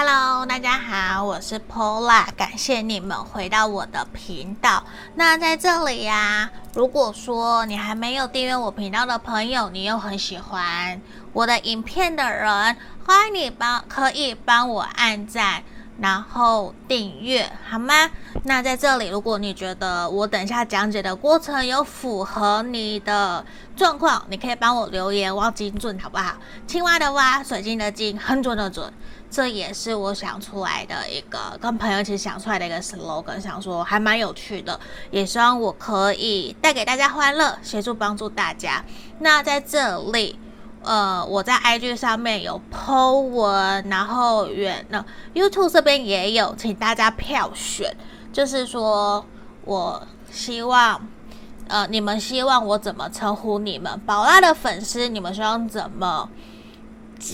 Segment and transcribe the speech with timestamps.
[0.00, 4.84] Hello，大家好，我是 Paula，感谢你们回到我的频道。
[5.16, 11.00] 那在这里呀、如果说你还没有订阅我频道的朋友，你又很喜欢
[11.32, 15.64] 我的影片的人，欢迎你帮可以帮我按赞。
[16.00, 17.92] 然后订阅好吗？
[18.44, 23.44] 那在这里，如果你觉得我等一下讲解的过程有符合你的
[23.74, 26.36] 状况，你可以帮我留言，挖精准好不好？
[26.68, 28.92] 青蛙的蛙，水晶的晶，很准的准。
[29.30, 34.78] 这也是我想出来的一个，跟朋友一起想出来的一个 slogan，想说还蛮有趣的，
[35.10, 38.84] 也希望我可以带给大家欢乐，协助帮助大家。
[39.20, 40.38] 那在这里。
[40.80, 45.04] 呃，我在 IG 上面有 po 文，然后远那
[45.34, 47.94] YouTube 这边也有，请大家票选。
[48.32, 49.26] 就是说，
[49.64, 51.08] 我希望，
[51.66, 54.00] 呃，你们希望我怎么称呼你们？
[54.06, 56.30] 宝拉的粉丝，你们希望怎么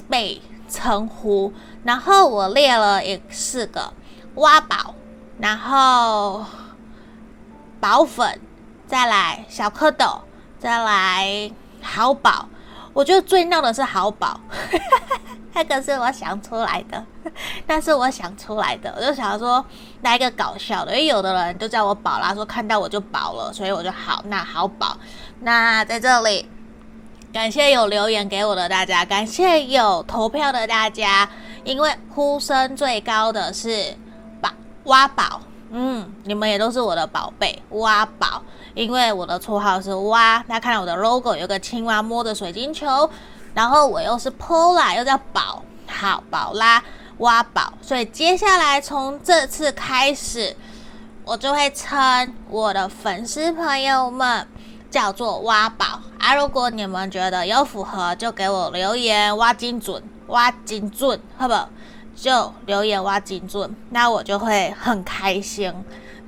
[0.08, 1.52] 被称呼？
[1.84, 3.92] 然后我列了一四个
[4.36, 4.94] 挖宝，
[5.38, 6.44] 然后
[7.80, 8.40] 宝粉，
[8.86, 10.20] 再来小蝌蚪，
[10.58, 11.50] 再来
[11.82, 12.48] 好宝。
[12.92, 14.38] 我觉得最闹的是好宝，
[15.52, 17.04] 那个是我想出来的，
[17.66, 19.64] 那是我想出来的，我就想说
[20.02, 24.96] 来一个搞笑的，因为有的人都叫我宝啦，说看到我就宝了，所以我就好，那好宝，
[25.40, 26.48] 那在这里
[27.34, 31.28] 感谢有留言给我的大家，感谢有投票的大家，
[31.64, 33.92] 因为呼声最高的是
[34.40, 34.48] 宝
[34.84, 35.40] 挖宝，
[35.72, 38.40] 嗯，你们也都是我的宝贝，挖宝。
[38.74, 43.10] 因为我的绰号是蛙，大家看到我的 logo 有个青蛙摸着水晶球，
[43.52, 46.84] 然后我又是 Pola 又叫宝，好宝啦，
[47.18, 50.56] 挖宝，所以接下来从这次开始，
[51.24, 54.46] 我就会称我的粉丝朋友们
[54.94, 56.36] 叫做挖宝啊。
[56.36, 61.68] 如果你们觉得有符合，就给我留言，挖精准，挖精准，好不好？
[62.14, 65.74] 就留言挖精准，那我就会很开心。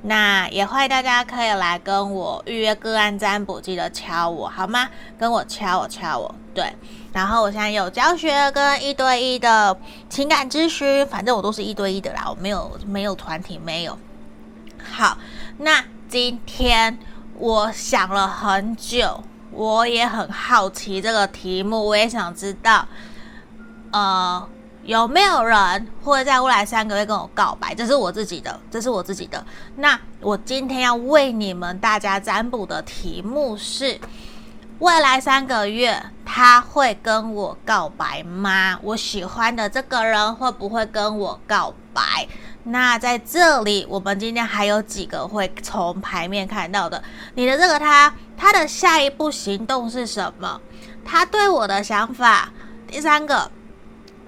[0.01, 4.89] 那也欢迎大家可以来跟我预约个案占卜，记得敲我好吗？
[5.17, 6.65] 跟我敲我敲我，对。
[7.13, 9.75] 然后我现在有教学跟一对一的
[10.09, 13.97] 情感咨询，反正我都是一对一的啦，我没有没有团体，没有。
[14.91, 15.17] 好，
[15.57, 16.99] 那今天
[17.37, 22.87] 我想了很久，我也很好奇这个题目，我也想知道，
[23.91, 24.47] 呃。
[24.83, 27.75] 有没有人会在未来三个月跟我告白？
[27.75, 29.45] 这是我自己的，这是我自己的。
[29.75, 33.99] 那我今天要为你们大家占卜的题目是：
[34.79, 38.79] 未来三个月他会跟我告白吗？
[38.81, 42.25] 我喜欢的这个人会不会跟我告白？
[42.67, 47.03] 那在这里，我们今天还有几个会从牌面看到的。
[47.35, 50.61] 你的这个他，他的下一步行动是什么？
[51.03, 52.51] 他对我的想法。
[52.87, 53.51] 第三个。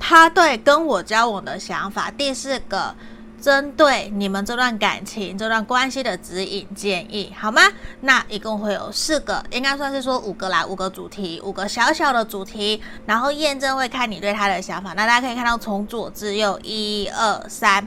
[0.01, 2.95] 他对跟我交往的想法，第四个，
[3.41, 7.61] 针对你们这段感情、这段关系的指引建议，好吗？
[8.00, 14.94] 那一共会有四个，应该算是说五个啦，五个主题，五个小小的主题，然后验证会看你对他的想法。
[14.94, 17.85] 那大家可以看到，从左至右，一二三，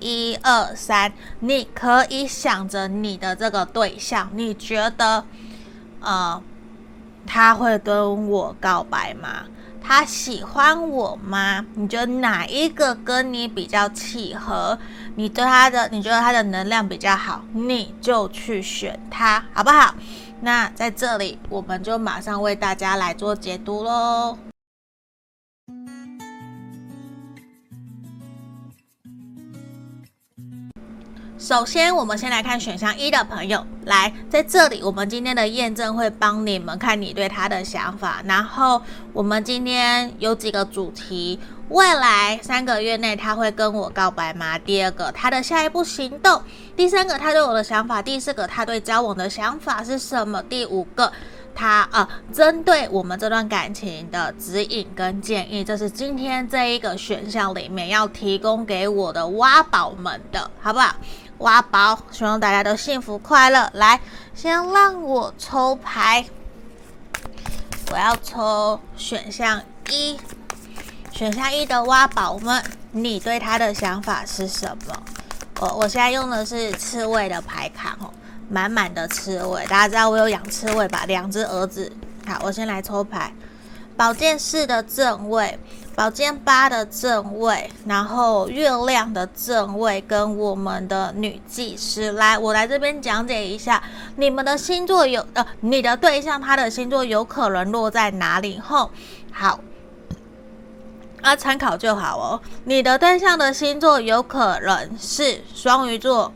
[0.00, 5.24] 一二三，你可以想着你的这个对象，你觉得，
[6.00, 6.42] 呃，
[7.26, 9.44] 他会跟我告白吗？
[9.82, 11.64] 他喜欢我吗？
[11.74, 14.78] 你觉得哪一个跟你比较契合？
[15.16, 19.94] 你对他的，你觉得他的能量比较好，你就去选他，好不好？
[20.42, 24.38] 那在这里，我们就马上为大家来做解读喽。
[31.40, 38.22] 首先，我们先来看选项一的朋友，来，在这里，我们今天的验证会帮你们看你对他的想法。
[38.26, 38.82] 然后，
[39.14, 41.40] 我们今天有几个主题：
[41.70, 44.58] 未来三个月内他会跟我告白吗？
[44.58, 46.42] 第二个，他的下一步行动；
[46.76, 50.42] 第三个，他对我的想法；第四个，他对交往的想法是什么？
[50.42, 51.10] 第五个，
[51.54, 60.94] 他呃，针对我们这段感情的指引跟建议，这是今天这一个选项里面要提供给我的挖宝们的，好不好？
[61.40, 63.70] 挖宝，希望大家都幸福快乐。
[63.74, 64.00] 来，
[64.34, 66.24] 先让我抽牌，
[67.90, 70.18] 我要抽选项一，
[71.10, 75.02] 选项一的挖宝们，你对他的想法是什么？
[75.60, 78.12] 我我现在用的是刺猬的牌卡哦，
[78.50, 81.04] 满满的刺猬，大家知道我有养刺猬吧？
[81.06, 81.90] 两只儿子。
[82.26, 83.32] 好，我先来抽牌，
[83.96, 85.58] 宝剑四的正位。
[85.94, 93.82] 宝剑八的正位，然后月亮的正位跟我们的女祭司，来，我来这边讲解一下，
[94.16, 98.58] 你们的星座有呃，你的对象他的星座有可能落在哪里？
[98.58, 98.90] 后，
[99.30, 99.60] 好，
[101.20, 102.40] 啊，参考就好哦。
[102.64, 106.32] 你的对象的星座有可能是双鱼座、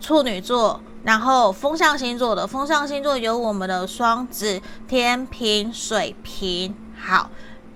[0.00, 6.74] 处女座，然后风象星座的风象星座有我们的双子、天平、水瓶。
[6.98, 7.30] 好，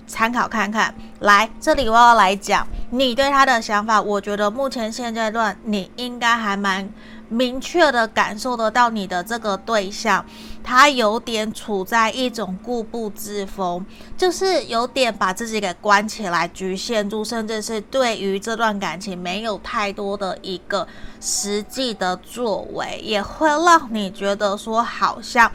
[0.09, 0.93] 参考看看。
[1.21, 4.01] 来，这里我要来讲你对他的想法。
[4.01, 6.89] 我觉得目前现阶段你应该还蛮
[7.29, 10.25] 明确的感受得到，你的这个对象。
[10.63, 13.85] 他有点处在一种固步自封，
[14.19, 20.87] 就是有点把自己给关起来、局限住，甚至是对于这段感情没有太多的一个
[21.21, 25.51] 实际的作为，也会让你觉得说好像。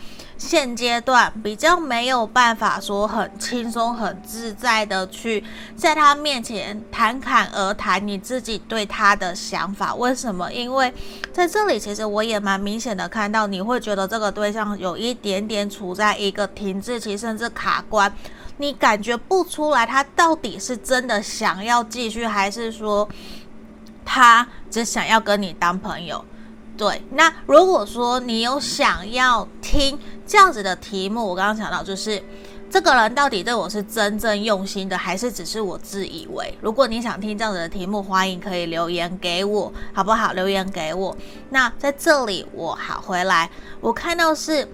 [0.45, 5.41] 现阶段比较没有办法说很轻松、很自在的去
[5.73, 9.95] 在他面前侃侃而谈你自己对他的想法。
[9.95, 10.51] 为什么？
[10.51, 10.93] 因为
[11.31, 18.13] 在这里，其实我也蛮明显的看到，你会觉得这个对象有一点点处在一个停滞期，甚至卡关。
[18.57, 23.07] 你感觉不出来他到底是真的想要继续，还是说
[24.03, 26.23] 他只 想要跟你当朋友？
[26.77, 32.21] 对，那如果说你有想要听这样子的题目，我刚刚讲到就是
[32.69, 36.57] 这个人到底对我是真正用心的，还是只是我自以为？
[36.61, 40.33] 如果你想听这样子的题目，欢迎可以留言给我，好不好？
[40.33, 41.15] 留言给我。
[41.49, 43.49] 那在这里我好回来，
[43.79, 44.67] 我看到是。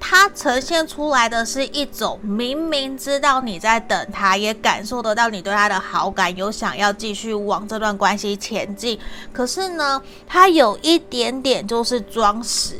[0.00, 8.98] 他呈现出来的是一种明明知道你在等他，也感受得到你对他的好感，有想要继续往这段关系前进。
[9.32, 12.76] 可是呢，他有一点点就是装死，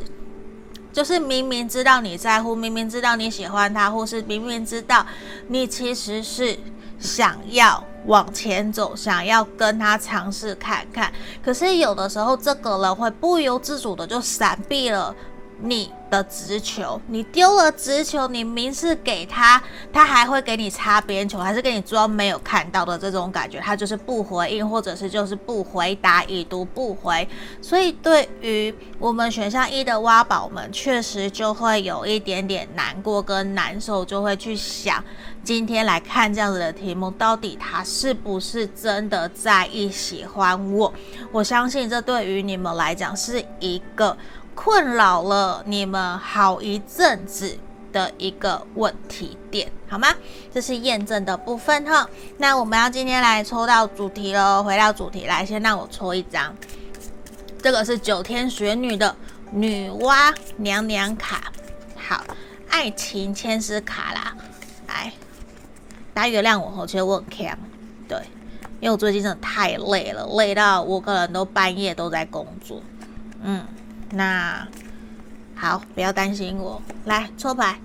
[0.93, 5.05] 就是明明知道你在乎，明明知道你喜欢他，或是明明知道
[5.49, 6.57] 你其实是
[6.99, 11.13] 想要往前走，想要跟他尝试看看。
[11.45, 15.15] 可是有的时候，这个人会不由自主的就闪避了。
[15.61, 19.61] 你的直球，你丢了直球，你明示给他，
[19.93, 27.29] 他还会给你擦边球，还是给你装没有看到的这种感觉，他就是不回应，或者是就是不回答，已读不回。
[27.61, 35.03] 所以对于我们选项一的挖宝们，确实就会有一点点难过跟难受，就会去想，
[35.43, 40.95] 今天来看这样子的题目，到底他是不是真的在意喜欢我？
[41.33, 44.17] 我相信这对于你们来讲是一个。
[44.61, 47.57] 困扰了你们好一阵子
[47.93, 50.09] 的一个问题点，好吗？
[50.53, 52.11] 这是验证的部分哈。
[52.39, 56.53] 那我们要今天来抽到主题喽，回到主题来，先让我抽一张。
[57.63, 59.15] 这个是九天玄女的
[59.53, 61.53] 女娲娘娘卡，
[61.97, 62.25] 好，
[62.69, 64.37] 爱情签诗卡啦。
[64.89, 65.13] 来，
[66.13, 67.57] 大家原谅我，我觉得我很强，
[68.09, 68.19] 对，
[68.81, 72.83] 因为我最近真的太累了，累到我可能都半夜都在工作，
[73.45, 73.65] 嗯。
[74.11, 74.67] 那
[75.55, 76.81] 好，不要担心我。
[77.05, 77.81] 来抽牌，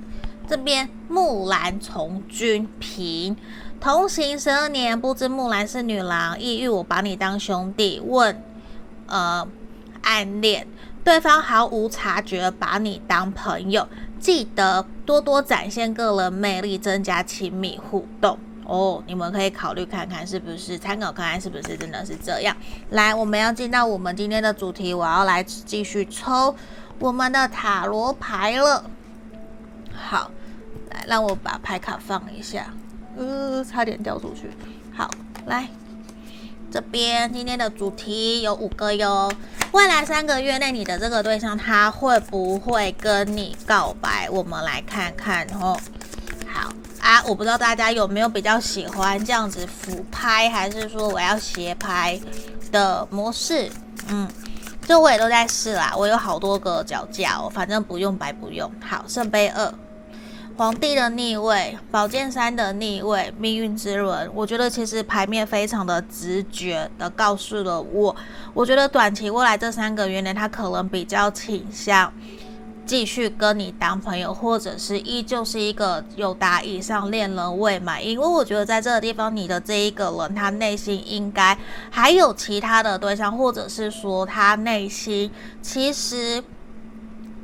[0.48, 3.36] 这边木兰从军平，
[3.80, 8.00] 同行十二年，不知木兰是女郎，意欲我把你当兄弟。
[8.06, 8.44] 问，
[9.08, 9.48] 呃，
[10.02, 10.68] 暗恋
[11.04, 13.88] 对方毫无察觉，把你当朋友。
[14.20, 18.38] 记得多多展现个人魅力，增加亲密互动。
[18.66, 22.56] 哦，你们可以考虑看看是不是参考看看是不是真的是这样。
[22.92, 26.56] 来，我们要进到我们今天的主题，我要来继续抽
[27.00, 28.84] 我们的塔罗牌了。
[29.94, 30.32] 好，
[30.92, 32.74] 来让我把牌卡放一下，
[33.18, 34.50] 呃，差点掉出去。
[34.96, 35.10] 好，
[35.46, 35.68] 来
[36.72, 39.32] 这边今天的主题有五个哟。
[39.74, 44.30] 未来三个月内，你的这个对象他会不会跟你告白？
[44.30, 45.78] 我们来看看哦。
[47.04, 52.18] 啊，我不知道大家有没有比较喜欢这样子俯拍，还是说我要斜拍
[52.72, 53.70] 的模式？
[54.08, 54.26] 嗯，
[54.88, 55.94] 这我也都在试啦。
[55.98, 58.72] 我有好多个脚架哦，反正不用白不用。
[58.82, 59.74] 好，圣杯二，
[60.56, 64.32] 皇帝的逆位，宝剑三的逆位，命运之轮。
[64.34, 68.16] 我觉得其实牌面非常的直觉的告诉了我，
[68.54, 72.14] 我觉得短期未来这三个月内，他可能比较倾向。
[72.86, 81.58] 继续跟你当朋友，或者是依旧是一个有达以上恋人未满，因为我觉得在这个地方，你的这一个人，他内心应该
[81.90, 86.44] 还有其他的对象，或者是说他内心其实。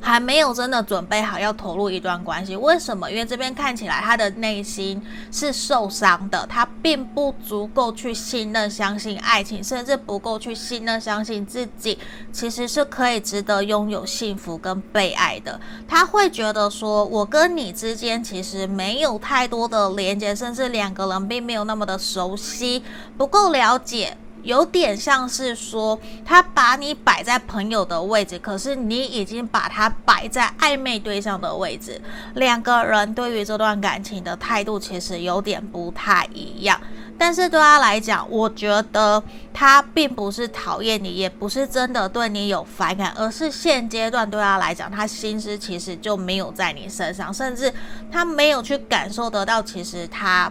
[0.00, 3.10] 还没有真的准备好要投入一段关系，为什么？
[3.10, 11.98] 因为这边看起来他的内心是受伤的，他并不足够去信任、相信爱情，甚至不够去信任、相信自己
[12.32, 15.60] 其实是可以值得拥有幸福跟被爱的。
[15.86, 22.82] 他会觉得说，我跟你之间其实没有太多的连接，甚至两个人并没有那么的熟悉，
[23.16, 24.16] 不够了解。
[24.42, 32.00] 有点像是说，他把你摆在朋友的位置，可是你已经把他摆在暧昧对象的位置。
[32.34, 36.80] 两个人对于这段感情的态度其实有点不太一样。
[37.18, 47.70] 但是对他来讲，我觉得他并不是讨厌你，也不是真的对你有反感，而是现阶段对他来讲，他心思其实就没有在你身上，甚至
[48.10, 50.50] 他没有去感受得到，其实他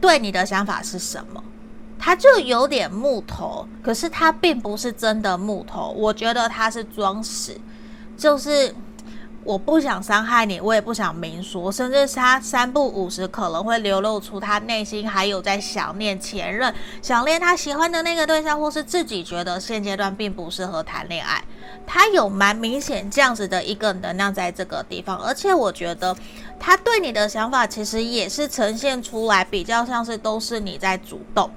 [0.00, 1.44] 对你的想法是什么。
[2.04, 7.56] 他就有点木头，可是他并不是真的木头，我觉得他是装死，
[8.18, 8.74] 就是。
[9.44, 21.42] 我不想伤害你，我也不想明说，甚至他三不五时可能会流露出他内心还有在想念前任，想念他喜欢的那个对象，或是自己觉得现阶段并不适合谈恋爱。
[21.84, 26.16] 他有蛮明显这样子的一个能量在这个地方，而且我觉得
[26.60, 31.50] 他对你的想法其实也是呈现出来，比较像是都是你在主动。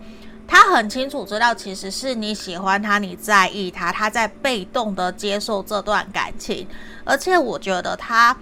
[0.47, 6.67] 他很清楚知道，其实是你喜欢他，你在意他，他在被动的接受这段感情，
[7.03, 8.37] 而且我觉得他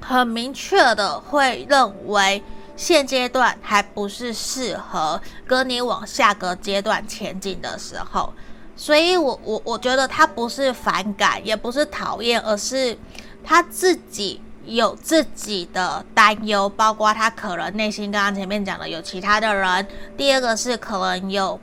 [0.00, 2.42] 很明确的会认为
[2.76, 8.32] 现阶段还不是适合跟你往下个阶段前进的时候，
[8.76, 12.98] 所以我我我觉得他不是反感，也不是讨厌，而是
[13.44, 14.40] 他自己。
[14.64, 19.86] 有自己的担忧，包括他可能内心刚刚前面讲的有其他的人。
[20.16, 21.58] 第二个是可能有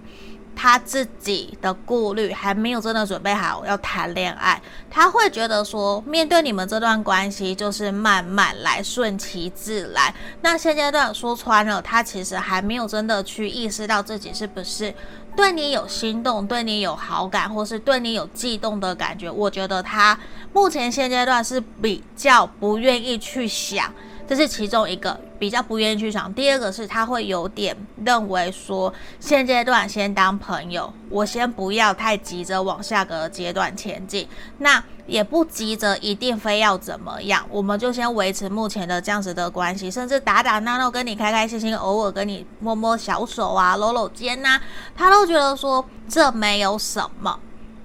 [0.55, 4.61] 他自己的顾虑，还没有真的准备好要谈恋爱。
[4.89, 10.13] 他会觉得说，面对你们这段关系就是慢慢来，顺其自然。
[10.41, 14.93] 那现阶段说穿了，他其实还没有真的去意识到自己是不是。
[15.39, 20.19] 对你有心动，对你有好感，或是对你有悸动的感觉，我觉得他
[20.51, 23.89] 目前现阶段是比较不愿意去想。
[24.27, 26.31] 这是其中一个比较不愿意去想。
[26.33, 34.27] 第二个是他会有点认为说，现阶段先当朋友，我先不要太急着往下个阶段前进，
[34.59, 44.59] 那也不急着一定非要怎么样，我们就先维持目前的这样子的关系，甚至打打闹闹，跟你开开心心，偶尔跟你摸摸小手啊，搂搂肩呐，
[44.95, 47.39] 他都觉得说这没有什么。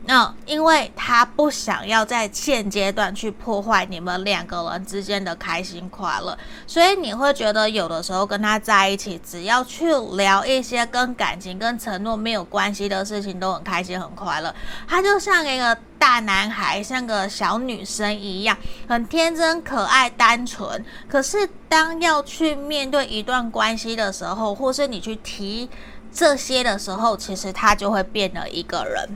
[0.06, 14.54] 那、因为他不想要在现阶段去破坏你们两个人之间的开心快乐，所以你会觉得有的时候跟他在一起，只要去聊一些跟感情、跟承诺没有关系的事情，都很开心、很快乐。
[14.86, 18.54] 他就像一个大男孩，像个小女生一样，
[18.86, 20.84] 很天真、可爱、单纯。
[21.08, 25.70] 可是当要去面对一段关系的时候，或是你去提
[26.12, 29.08] 这些的时候，其实他就会变了一个人。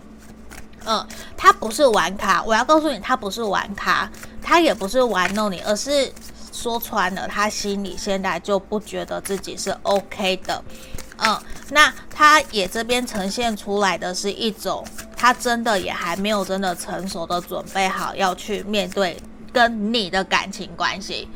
[0.91, 6.11] 嗯，他不是玩卡，我要告诉你，他不是玩卡，他也不是玩弄你，而是
[6.51, 10.65] 说穿了，他心里现在就不觉得自己是 OK 的。
[11.19, 11.39] 嗯，
[11.73, 14.83] 那他也这边呈现出来的是一种，
[15.15, 19.21] 他真的也还没有真的成熟的准备好要去面对
[19.53, 21.29] 跟你的感情关系。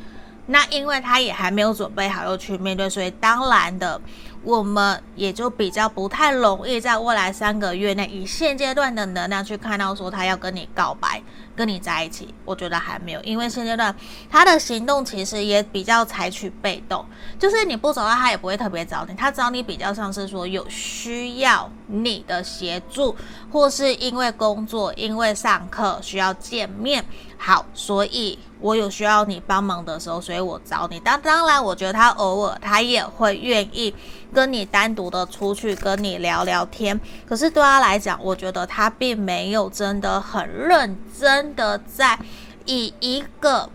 [0.47, 4.00] 那因为他也还没有准备好要去面对，所以当然的。
[4.44, 11.22] 我们也就比较不太容易在未来三个月内以现阶段的能量去看到说他要跟你告白，
[11.54, 12.34] 跟你在一起。
[12.44, 13.94] 我觉得还没有，因为现阶段
[14.28, 17.06] 他的行动其实也比较采取被动，
[17.38, 19.14] 就是你不找他，他也不会特别找你。
[19.14, 23.14] 他找你比较像是说有需要你的协助，
[23.50, 27.04] 或是因为工作、因为上课需要见面。
[27.38, 31.00] 好，所以我有需要你帮忙的时候，所以我找你。
[31.00, 33.94] 当当然，我觉得他偶尔他也会愿意。
[34.32, 42.18] 跟你单独的出去跟你聊聊天，可是对他来讲，我觉得他并没有真的很认真的在
[42.64, 43.68] 以一个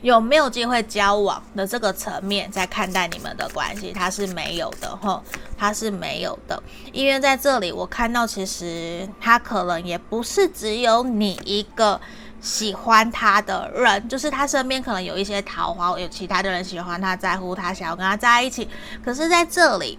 [0.00, 5.22] 有没有机会交往的这个层面在看待你们的关系，他是没有的哈，
[5.56, 6.62] 他是没有的，
[6.92, 12.00] 因为在这里我看到其实他可能也不是只有你一个。
[12.42, 18.68] 喜欢他的人，就是他身边可能有一些桃花，有其他的人喜欢他，在乎他，想要跟他在一起。
[19.02, 19.96] 可是在这里，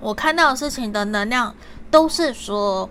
[0.00, 1.54] 我看到的事情的能量
[1.88, 2.90] 都是说，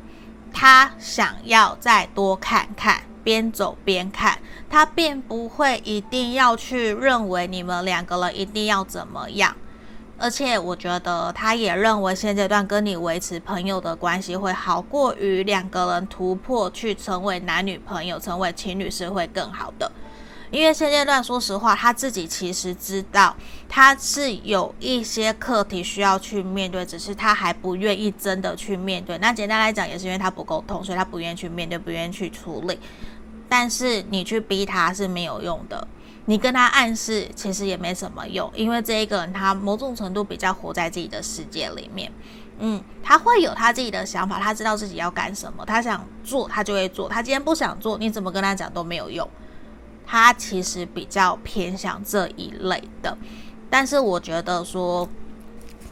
[0.53, 9.53] 他想要再多看看，边走边看，他并不会一定要去认为你们两个人一定要怎么样。
[10.21, 19.91] 而且我觉得，他也认为现阶段跟你维持朋友的关系会好过于两个人突破去成为男女朋友、成为情侣是会更好的。
[20.51, 23.35] 因为现阶段，说实话，他自己其实知道
[23.67, 29.17] 他是有一些课题需要去面对，只是他还不愿意真的去面对。
[29.17, 32.77] 那简单来讲，也是因为他不沟通，所以他不愿意去面对，不愿意去处理。
[33.49, 35.87] 但是你去逼他是没有用的。
[36.25, 42.11] 你跟他暗示其实也没什么用，因为这一个人他某种程度比较活在自己的世界里面，
[42.59, 49.27] 嗯，他会有他自己的想法，他知道自己要干什么，他想做他就会做，他今天不想做，你怎么跟他讲都没有用。
[50.05, 53.17] 他其实比较偏向这一类的，
[53.69, 55.07] 但是我觉得说。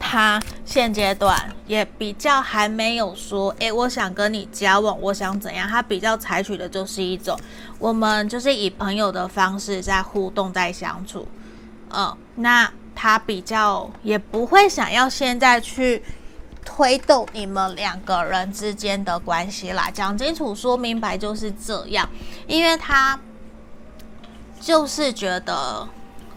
[0.02, 5.68] 他现阶段也比较还没有说，诶，我想跟你交往，我想怎样？
[5.68, 7.38] 他比较采取的就是一种，
[7.78, 11.28] 我们就是以朋友的方式在互动，在相处。
[11.90, 16.02] 嗯，那他比较也不会想要现在去
[16.64, 19.90] 推动你们两个人之间的关系啦。
[19.92, 22.08] 讲清楚，说明白就是这样，
[22.46, 23.20] 因为他
[24.58, 25.86] 就是觉得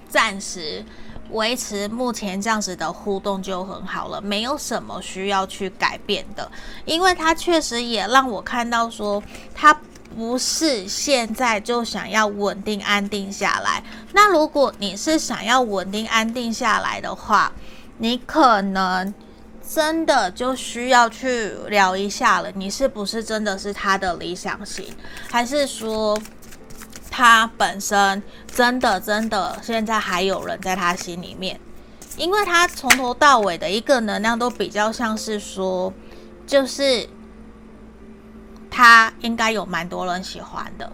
[0.09, 0.83] 暂时。
[1.33, 6.49] 维持目前这样子的互动就很好了，没有什么需要去改变的，
[6.85, 9.21] 因为他确实也让我看到说，
[9.53, 9.77] 他
[10.15, 13.83] 不是现在就想要稳定安定下来。
[14.13, 17.51] 那如果你是想要稳定安定下来的话，
[17.97, 19.13] 你可能
[19.67, 24.85] 真的就需要去聊一下了，你是不是真的是他的理想型，
[25.29, 26.15] 还是说？
[27.15, 31.59] 他本身真的真的，现在还有人在他心里面，
[32.17, 35.93] 因为他从头到尾的一个能量都比较像是说，
[36.47, 37.07] 就是
[38.71, 40.91] 他应该有蛮多人喜欢的，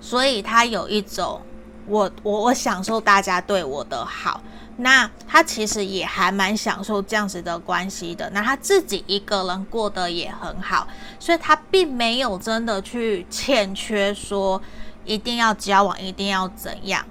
[0.00, 1.40] 所以他有一种
[1.86, 4.42] 我我我享受大家对我的好，
[4.78, 10.88] 那他其实也还蛮享受这样子的关系的，那他自己一个人过得也很好，
[11.20, 14.60] 所以他并没有真的去欠缺说。
[15.04, 17.04] 一定要交往，一定要怎样？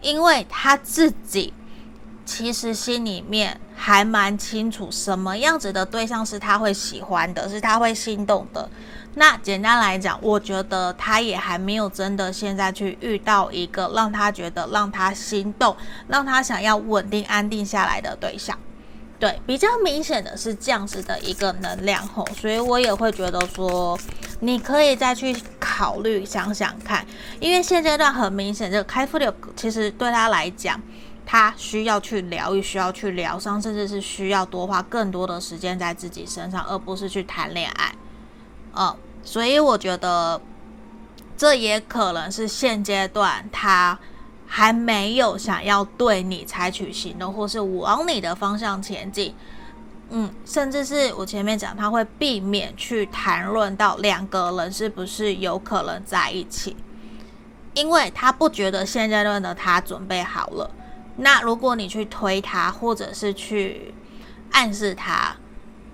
[0.00, 1.52] 因为他自己
[2.26, 8.68] 其实心里面还蛮清楚，什么样子的对象是他会喜欢的，是他会心动的。
[9.14, 15.76] 那简单来讲，我觉得他也还没有真的现在去遇到一个让他觉得让他心动，
[16.08, 18.58] 让他想要稳定安定下来的对象。
[19.18, 23.98] 对，比较明显的是这样子的一个能量吼，所以我也会觉得说，
[24.40, 27.06] 你可以再去考虑想想看，
[27.40, 30.78] 因为现阶段很明显，这个开复的其实对他来讲，
[31.24, 37.94] 他需要去疗愈，需要去疗伤，甚至是需要多花更多的时间在自己身上，而不是去谈恋爱。
[38.74, 40.38] 嗯，所以我觉得
[41.36, 43.98] 这也可能是现阶段他。
[44.56, 49.34] 还没有想要对你采取行动，或是往你的方向前进，
[50.10, 56.76] 嗯，甚至是我前面讲，他会避免去谈论到两个人是不是有可能在一起，
[57.74, 60.70] 因为他不觉得现阶段的他准备好了。
[61.16, 63.92] 那如果你去推他，或者是去
[64.52, 65.34] 暗示他。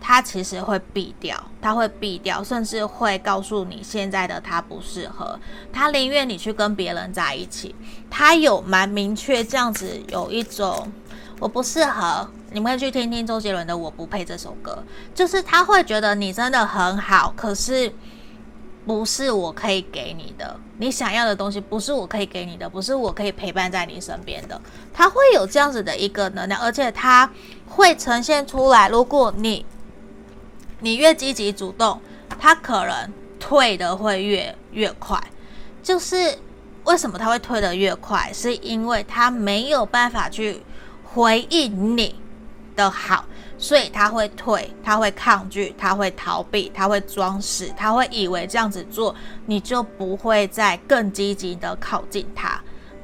[0.01, 5.39] 他其实会避掉，他会避掉，甚至会告诉你现在的他不适合，
[5.71, 7.75] 他宁愿你去跟别人在一起。
[8.09, 10.91] 他有蛮明确这样子，有一种
[11.39, 12.29] 我不适合。
[12.53, 14.83] 你们可以去听听周杰伦的《我不配》这首歌，
[15.15, 17.93] 就是他会觉得你真的很好，可是
[18.85, 24.61] 不是我可以给你的，你想要的东西不是我可以给你的，不是我可以陪伴在你身边的。
[24.93, 27.31] 他会有这样子的一个能量，而且他
[27.69, 29.65] 会呈现出来，如果你。
[30.81, 32.01] 你越积极主动，
[32.39, 35.19] 他可能退的会越越快。
[35.83, 36.39] 就是
[36.85, 40.63] 为什么他会退的越快，是因为他没有办法去
[41.05, 42.15] 回应你
[42.77, 43.25] 的好，
[43.57, 49.15] 所以他会退，他会抗拒，他会逃避，他会装死，他会以为这样子做
[49.47, 52.61] 你就不会再更积极的靠近他。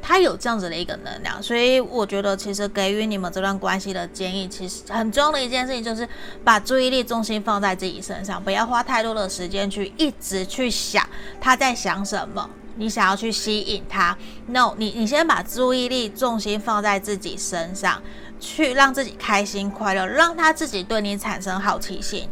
[0.08, 6.08] 他有这样子的一个能量，所以我觉得其实给予你们这段关系的建议，其实很重要的一件事情就是
[6.44, 11.04] 把注意力重心放在自己身上，不要花太多的时间去一直去想
[11.40, 14.16] 他在想什么，你想要去吸引他。
[14.46, 18.00] No，你你先把注意力重心放在自己身上，
[18.38, 22.28] 去让自己开心快乐，让他自己对你产生好奇心，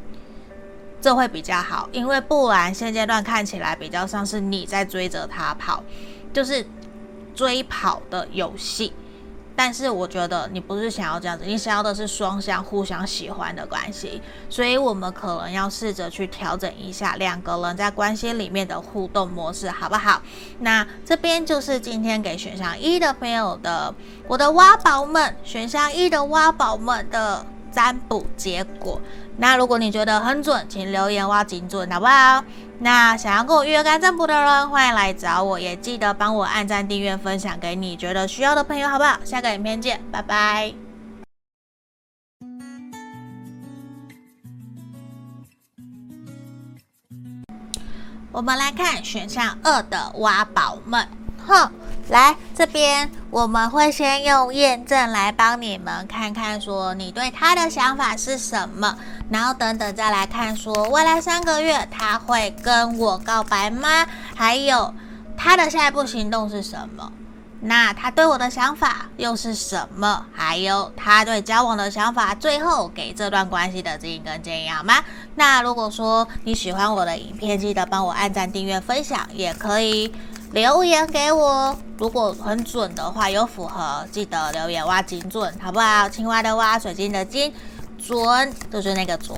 [1.00, 1.88] 这会比较好。
[1.90, 5.82] 因为不然现阶段看起来比较像是你在追着他跑，
[6.32, 6.64] 就是。
[7.34, 8.92] 追跑的游戏，
[9.56, 20.20] 但是我觉得你不是想要这样子，你想要的是双向互相喜欢的关系，所以我们可能要试着去调整一下两个人在关系里面的互动模式，好不好？
[20.60, 23.94] 那这边就是今天给选项一的朋友的，
[24.26, 29.00] 我的挖宝们，选项一的挖宝们的占卜结果。
[29.36, 32.44] 那如果你觉得很准，请留言挖精准，好不好？
[32.84, 39.18] 那想要跟我预约占卜的人，欢迎来找我，也记得帮我按赞、订阅、分享给你觉得需要的朋友，好不好？
[39.24, 40.74] 下个影片见，拜拜。
[48.30, 51.08] 我们来看选项二的挖宝们，
[51.46, 51.72] 哼。
[52.08, 58.96] 来这边，我们会先用验证来帮你们看看，说你对他的想法是什么，
[59.30, 64.06] 然后等等再来看，说未来三个月他会跟我告白吗？
[64.34, 64.94] 还有
[65.36, 67.10] 他的下一步行动是什么？
[67.66, 70.26] 那他对我的想法又是什么？
[70.34, 75.02] 还有他对交往的想法，最后给这段关系的指引跟建议好吗？
[75.36, 80.12] 那如果说你喜欢我的影片，记得帮我按赞、订阅、分享，也可以
[80.54, 81.76] 留言给我。
[81.98, 86.08] 如果很准的话，有符合，记得留言挖金准，好不好？
[86.08, 87.52] 青蛙的蛙，水晶的晶，
[87.98, 89.36] 准就是那个准。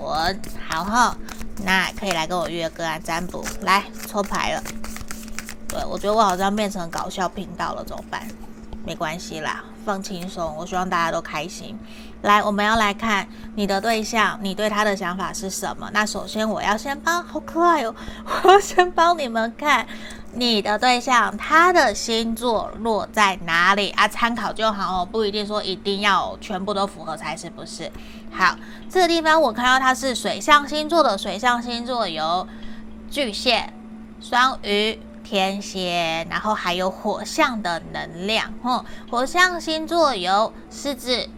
[0.68, 1.16] 好哈，
[1.64, 4.62] 那可以来跟我约个案占卜，来抽牌了。
[5.66, 8.28] 对，我觉得我好像变成搞笑频道了，怎么办？
[8.84, 10.54] 没关系啦，放轻松。
[10.54, 11.78] 我希望大家都开心。
[12.22, 15.88] 来，我们要来看你的对象，你对他的想法是什么？
[15.94, 17.94] 那首先我要先帮，好可爱哦！
[18.42, 19.86] 我要先帮你们看
[20.36, 24.06] 你的对象，他的星座落在哪里啊？
[24.06, 27.90] 参考就好哦，不一定说一定要全部都符合才是不是？
[28.30, 28.56] 好，
[28.88, 32.46] 这个地方我看到他是水象星座的，水象星座有
[33.10, 33.72] 巨蟹、
[34.20, 35.00] 双鱼。
[35.28, 41.28] 天蝎，然后还有火象的能量，哼，火象星座有狮子、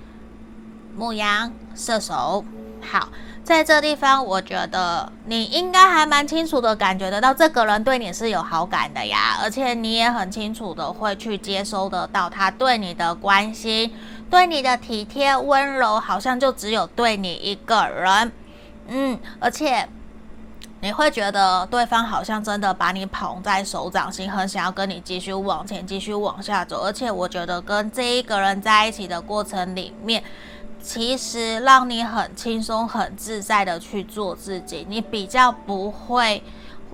[0.95, 2.45] 牧羊、射手。
[2.83, 3.09] 好，
[3.49, 13.91] 在这地方，我觉得你应该还蛮清楚的感觉得到，这个人对你是有好感的呀，而且你也很清楚的会去接收得到他对你的关心，
[14.29, 18.33] 对你的体贴温柔，好像就只有对你一个人，
[18.89, 19.89] 嗯，而且。
[20.81, 26.83] 你会觉得对方好像真的把你捧在手掌心，很想要跟你继续往前，继续往下走。
[26.85, 30.23] 而且我觉得跟这一个人在一起的过程里面，
[30.89, 36.43] 其实让你很轻松、很自在的去做自己，你比较不会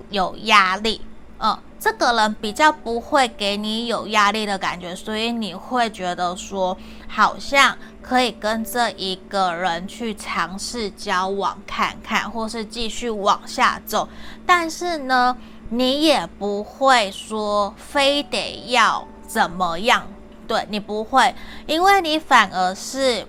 [0.09, 0.99] 有压力。
[1.39, 6.77] 嗯，这个人比较不会给你有压力的感觉，所以你会觉得说，
[7.07, 14.09] 好像可以跟这一个人去尝试交往看看，或是继续往下走。
[14.45, 15.37] 但是呢，
[15.69, 20.05] 你也不会说非得要怎么样，
[20.45, 21.33] 对，你不会，
[21.65, 23.25] 因为你反而是。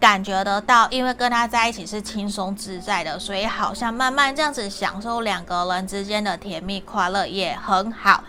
[0.00, 8.24] 感觉得到，因为跟他在一起是轻松自在的，所以好像慢慢这样子享受两个人之间的甜蜜快乐也很好。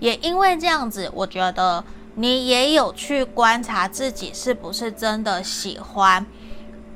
[0.00, 1.82] 也因为这样子，我觉得
[2.16, 6.26] 你也有去观察自己是不是真的喜欢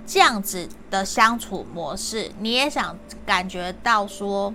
[0.06, 4.52] 这样子的相处模式，你也想感觉到说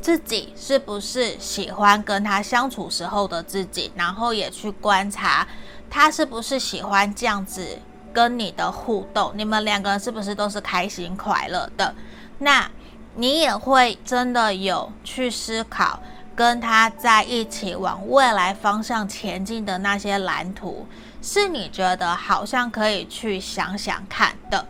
[0.00, 5.48] 自己是不是喜欢跟他相处时候的自己，然后也去观察
[5.90, 7.78] 他是不是喜欢这样子。
[8.12, 11.94] 跟你的互动，你们两个人是不是都是开心快乐的？
[12.38, 12.70] 那
[13.14, 16.00] 你也会真的有去思考
[16.34, 20.86] 跟他在一起往未来方向前进的那些蓝图，
[21.20, 24.66] 是你觉得好像可以去想想看的，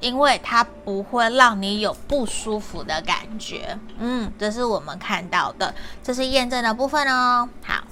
[0.00, 3.78] 因为他不会让你有不舒服的感觉。
[3.98, 7.48] 嗯，这是我们看到的，这是验证的部分哦。
[7.62, 7.84] 好，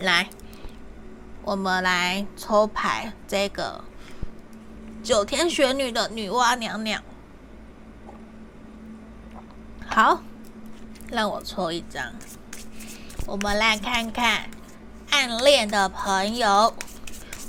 [0.00, 0.26] 来。
[1.42, 3.82] 我们来抽牌，这个
[5.02, 7.02] 九天玄女的女娲娘娘。
[9.86, 10.22] 好，
[11.10, 12.12] 让我抽一张。
[13.26, 14.48] 我们来看看
[15.10, 16.74] 暗恋的朋友，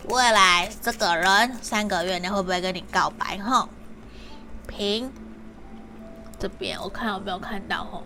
[0.07, 3.37] 未来这个人三个月内会不会跟你告白？
[3.37, 3.67] 哈，
[4.67, 5.11] 平
[6.39, 7.83] 这边我看有没有看到？
[7.83, 8.01] 哈。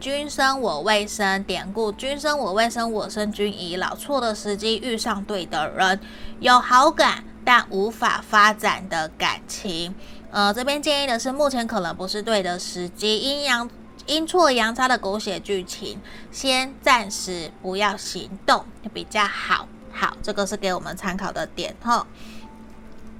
[0.00, 3.94] 君生我未生，典故君生我未生，我生君已老。
[3.94, 6.00] 错的时机遇上对的人，
[6.40, 9.94] 有好感但无法发展的感情。
[10.32, 13.70] 呃，这边建议的是，目前可能不是对的时机，阴阳
[14.06, 16.00] 阴错阳差的狗血剧情，
[16.32, 19.68] 先暂时不要行动比较好。
[19.92, 22.04] 好，这个是给我们参考的点哈，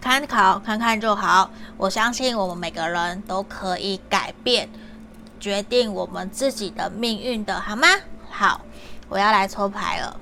[0.02, 1.48] 参考看看就好。
[1.76, 4.68] 我相信我们每个人都可以改变。
[5.40, 7.88] 决定我们自己的命运的好吗？
[8.30, 8.60] 好，
[9.08, 10.20] 我要来抽牌了。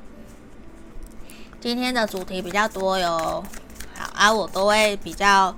[1.61, 3.43] 今天的主题比较多哟，
[3.95, 5.55] 好啊，我都会比较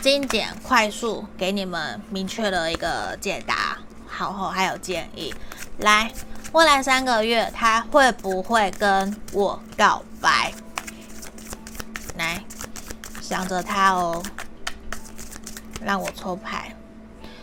[0.00, 5.34] 精简、快速给你们明确的一个解答，好后还有建议。
[5.78, 6.12] 来，
[6.52, 10.52] 未来三个月他会不会跟我告白？
[12.16, 12.44] 来，
[13.20, 14.22] 想着他哦，
[15.80, 16.76] 让我抽牌。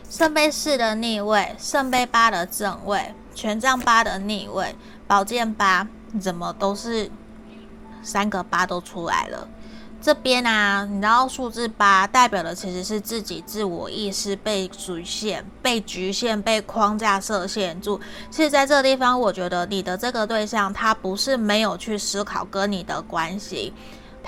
[0.10, 5.88] 圣杯四的逆位，圣杯八的正位，权杖八的逆位，宝剑八，
[6.19, 7.12] 怎么都是
[8.02, 9.48] 三个八都出来了？
[10.02, 18.00] 这边啊，你知道数字八代表的其实是自己自我意识被局限、被局限、被框架设限住。
[18.32, 23.72] 其实在这个地方，我觉得你的这个对象他不是没有去思考跟你的关系。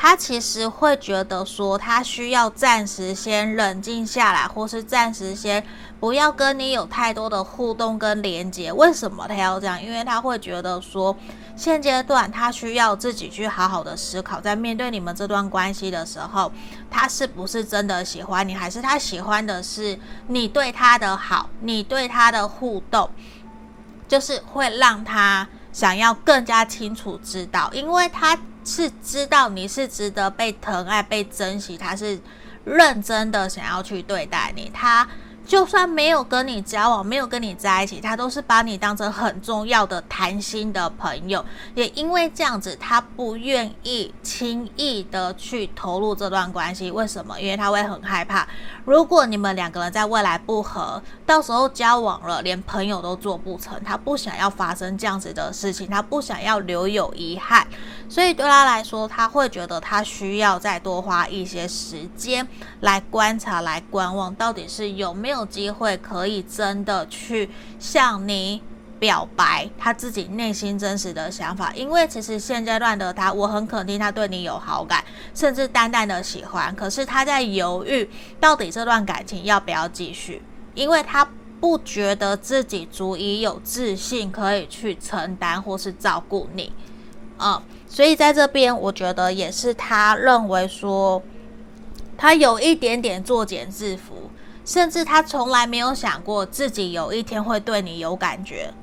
[0.01, 5.63] 他其实会觉得说，他需要暂时先冷静下来，或是暂时先
[5.99, 8.73] 不要跟你有太多的互动跟连接。
[8.73, 9.79] 为什么他要这样？
[9.79, 11.15] 因为他会觉得说，
[11.55, 16.51] 现阶段他需要自己去好好的思考，在面对你们这段关系的时候，
[16.89, 23.07] 他是不是真的喜欢你，还是他喜欢的是你对他的好，你对他的互动，
[24.07, 28.35] 就是会让他想要更加清楚知道，因为他。
[28.63, 32.19] 是知道你是值得被疼爱、被珍惜，他是
[32.63, 35.07] 认真的想要去对待你，他。
[35.51, 41.43] 就算没有跟你交往，没有跟你在一起，他都是把你当成很重要的谈心的朋友。
[41.75, 46.89] 也因为这样子，他不愿意轻易的去投入这段关系。
[46.89, 47.37] 为什么？
[47.37, 48.47] 因为他会很害怕，
[48.85, 53.77] 如果你们两个人在未来不合，到时候交往了，连朋友都做不成。
[53.83, 57.67] 他不想要发生这样子的事情，他不想要留有遗憾。
[58.07, 62.47] 所以对他来说，他会觉得他需要再多花一些时间
[62.79, 65.40] 来观察、来观望，到底是有没有。
[65.41, 67.49] 有机会可以真的去
[67.79, 68.61] 向你
[68.99, 76.73] 表白他自己内心真实的想法，因为其实现阶段的他，我很肯定他对你有好感，甚至淡淡的喜欢。
[76.75, 78.07] 可是他在犹豫，
[78.39, 80.43] 到底这段感情要不要继续，
[80.75, 81.27] 因为他
[81.59, 86.71] 不觉得自己足以有自信可以去承担或是照顾你，
[87.39, 91.19] 嗯，所以在这边，我觉得也是他认为说，
[92.15, 94.29] 他有一点点作茧自缚。
[94.63, 98.73] 甚至他从来没有想过自己有一天会对你有感觉。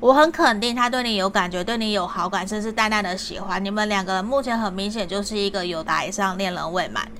[0.00, 3.64] 我很肯定他对你有感觉，对你有好感，甚至淡淡的喜欢。
[3.64, 7.10] 你们两个人目前很明显就是一个有达以上恋人未满。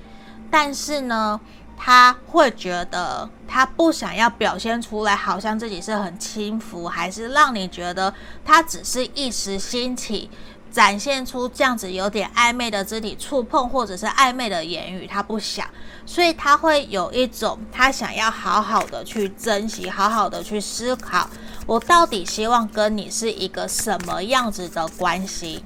[0.49, 1.39] 但是呢，
[1.75, 8.13] 他会觉得他不想要表现出来，好像自己是很轻浮，还是让你觉得
[8.45, 10.29] 他只是一时兴起。
[10.71, 15.67] 展现出这样子有点暧昧的肢体触碰，或者是暧昧的言语，他不想，
[16.05, 21.29] 所以他会有一种他想要好好的去珍惜，好好的去思考，
[21.65, 25.63] 我到底希望跟你是一个什么样子的关系，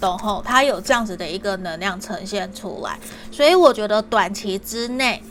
[0.00, 0.42] 懂后？
[0.46, 2.98] 他有这样子的一个能量呈现出来，
[3.30, 5.22] 所以我觉得短期之内，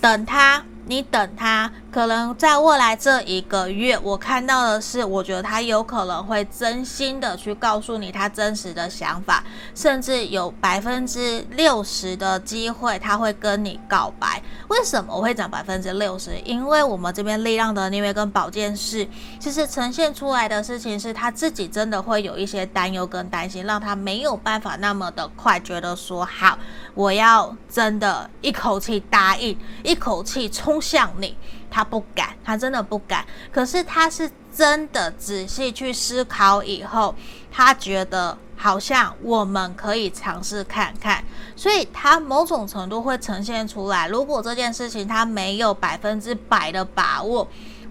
[0.00, 0.64] 等他。
[0.86, 14.42] 你等他，可能在未来这一个月，我看到的是，我觉得他有可能会真心的去告诉你他真实的想法，甚至有百分之六十的机会他会跟你告白。
[14.68, 16.36] 为什么我会讲百分之六十？
[16.44, 26.58] 因为我们这边力量的逆位跟宝剑侍，其实呈现出来的事情是他自己真的会有一些担忧跟担心，让他没有办法那么的快觉得说好，
[26.94, 30.80] 我要真的一口气答应，一口气冲。
[30.80, 31.36] 向你，
[31.70, 33.24] 他不敢，他真的不敢。
[33.52, 37.14] 可是他是真的仔细去思考以后，
[37.50, 44.08] 他觉得好像我们可以尝试看看，所以他某种程度会呈现出来。
[44.08, 47.46] 如果这件事情他没有百分之百的把握，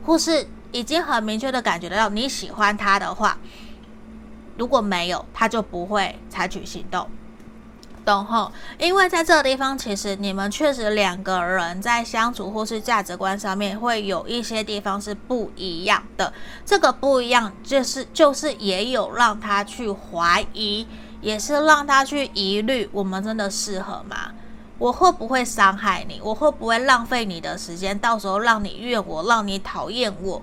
[0.06, 3.38] 或是已经很明确的感觉到你喜欢他的话，
[4.58, 7.10] 如果没有，他就不会采取行动。
[8.06, 16.34] 等候，因为在这个地方，其实你们确实两个人在相处或是价值观上面会有一些地方是不一样的。
[16.66, 20.88] 这个不一样，就是就是也有让他去怀疑，
[21.22, 24.32] 也是让他去疑虑，我们真的适合吗？
[24.78, 26.22] 我会不会伤害你？
[26.24, 28.00] 我会不会浪费你的时间？
[28.00, 30.42] 到时候让你怨我，让你讨厌我？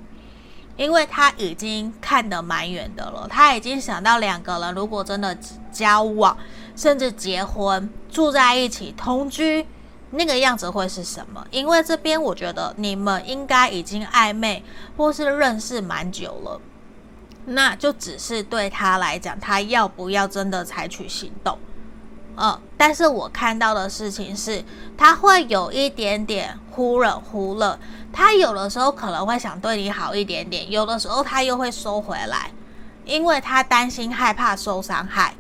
[0.77, 5.35] 因为他已经看得蛮远的了，他已经想到两个人如果真的
[5.73, 6.37] 交往，
[6.77, 9.67] 甚至结婚，住在一起同居，
[10.11, 11.45] 那个样子会是什么？
[11.51, 14.63] 因为这边我觉得你们应该已经暧昧
[14.97, 16.61] 或是认识蛮久了，
[17.47, 21.59] 那就只是对他来讲，他要不要真的采取行动？
[22.39, 24.63] 嗯，但是我看到的事情是，
[24.95, 27.79] 他会有一点点忽冷忽热。
[28.13, 32.51] 他有的时候可能会想对你好一点点，有的时候他又会收回来，
[33.07, 35.35] 因为他担心害怕受伤害。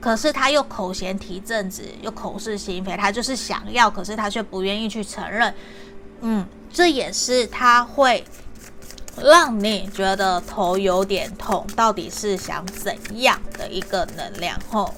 [0.00, 5.52] 可是他又口嫌体正直，又口是心非，他就是想要，可是他却不愿意去承认。
[6.20, 8.24] 嗯，这也是他会
[9.22, 14.58] 让你觉得头有点痛，到底是想怎样的一个能量？
[14.70, 14.94] 吼。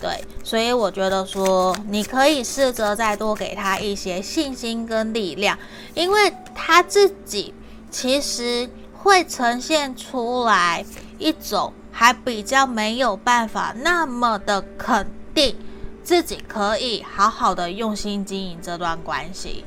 [0.00, 5.56] 对，所以我觉得说，你可以试着再多给他一些信心跟力量，
[5.94, 7.54] 因为他自己
[7.88, 10.84] 其实会呈现出来
[11.20, 15.54] 一种还比较没有办法那么的肯定
[16.02, 19.64] 自己可以好好的用心经营这段关系。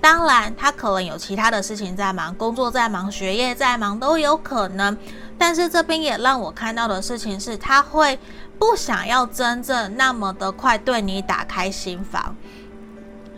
[0.00, 4.96] 当然，他可能有其他的事情在忙，工作在忙，学业在忙都有可能。
[5.38, 8.18] 但是这边也让我看到的事情是，他会
[8.58, 12.34] 不想要真正那么的快对你打开心房，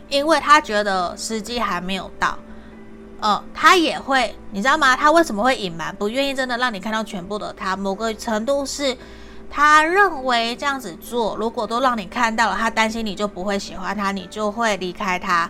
[0.08, 2.38] 因为他觉得时机还没有到。
[3.22, 4.96] 呃，他也会，你知道吗？
[4.96, 7.76] 他为什么会隐瞒，不愿意真的让你看到全部的他？
[7.76, 8.96] 某个程度是，
[9.48, 15.48] 他认为这样子做，如果都让你看到了，他担心你就不会喜欢他，你就会离开他。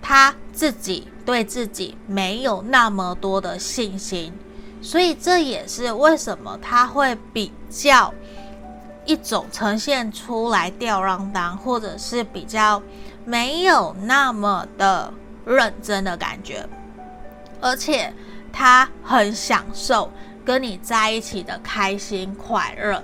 [0.00, 4.32] 他自己对自己没有那么多的信心。
[4.80, 8.14] 所以这也是为什么他会比较
[9.04, 12.80] 一种呈现出来吊儿郎当，或者是比较
[13.26, 15.12] 没有那么的
[15.44, 16.64] 认真的感觉，
[17.60, 18.12] 而且
[18.52, 20.10] 他很享受
[20.44, 23.02] 跟你在一起的开心快乐。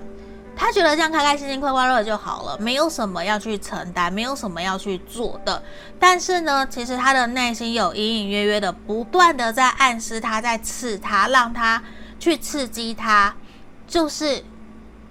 [0.55, 5.61] 他觉得这样开开心心、快快乐乐就好了，没有什么要去承担，没有什么要去做的。
[5.99, 11.83] 但是呢，其实他的内心有隐隐约约的，不断的在暗示他，在刺他，让他
[12.21, 13.35] 去刺激他。
[13.89, 14.45] 就是，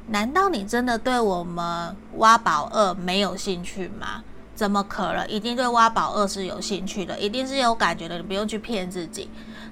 [0.08, 4.24] 难道你真的对我们挖宝二没有兴趣吗？
[4.62, 5.28] 怎么可能？
[5.28, 8.18] 一定对挖宝二是有兴趣的，一定是有感觉的。
[8.18, 9.28] 你不用去骗自己。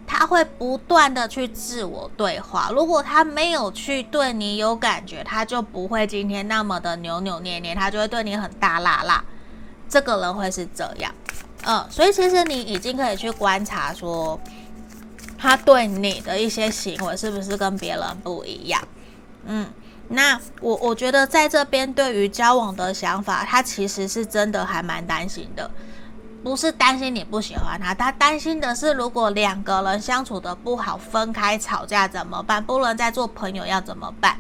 [0.08, 9.24] 他会不断的去自我对话，如果他没有去对你有感觉，他就不会今天那么的扭扭捏捏，他就会对你很大剌剌。
[9.88, 11.14] 这个人会是这样，
[11.66, 14.40] 嗯，所以其实你已经可以去观察说，
[15.38, 18.82] 他对你的一些行为是不是跟别人不一样，
[19.46, 19.68] 嗯，
[20.10, 25.70] 那我我觉得在这边对于交往的想法，他其实是真的还蛮担心的。
[26.42, 32.64] 不是担心你不喜欢他，他担心的是，如果两个人相处的不好，分开吵架怎么办？
[32.64, 34.40] 不能再做朋友要怎么办？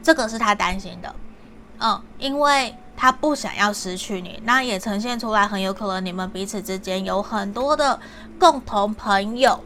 [0.00, 1.12] 这个是他担心的，
[1.80, 7.98] 嗯，因为他不想要失去你，那也呈现出来，很有可能你们彼此之间有很多的
[8.38, 9.58] 共同朋友，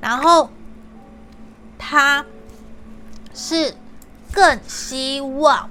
[0.00, 0.50] 然后
[1.78, 2.26] 他
[3.32, 3.76] 是
[4.34, 5.70] 更希望。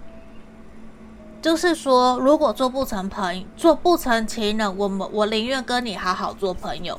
[1.41, 6.97] 就是说，如果做不成朋友，做不成情人，我们我宁愿跟你好好做朋友。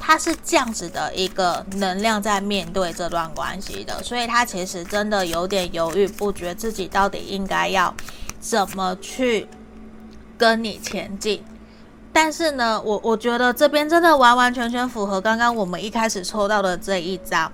[0.00, 7.94] 他是这样子的一个能量在面对这段关系的，所以他其实真的有点犹豫不决，自己到底应该要
[8.40, 9.46] 怎么去
[10.36, 11.44] 跟你前进。
[12.12, 17.52] 但是呢，我我觉得这边真的完完全全符合刚刚我们一开始抽到的这一张。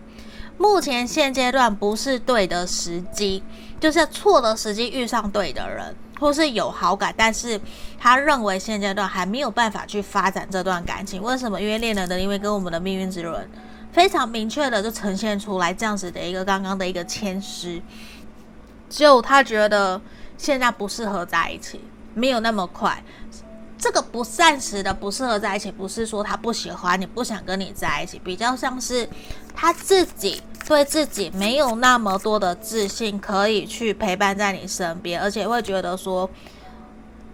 [0.58, 3.42] 目前现阶段不是对的时机，
[3.80, 5.94] 就是错的时机遇上对的人。
[6.20, 7.60] 或是有好感，但是
[7.96, 11.22] 他认为现阶段还没有办法去发展这段感情。
[11.22, 11.60] 为什么？
[11.60, 13.48] 因为恋人的因为跟我们的命运之轮
[13.92, 17.80] 非常明确的就呈现出来这样子的一个刚刚的一个签诗，
[18.90, 20.00] 就他觉得
[20.36, 21.80] 现在不适合在一起，
[22.14, 23.00] 没有那么快。
[23.78, 29.08] 这个不暂时的不适合在一起，不是说他不喜欢你，不想跟你在一起，比较像是
[29.54, 30.42] 他自己。
[30.66, 36.28] 对自己没有那么多的自信，可以去陪伴在你身边，而且会觉得说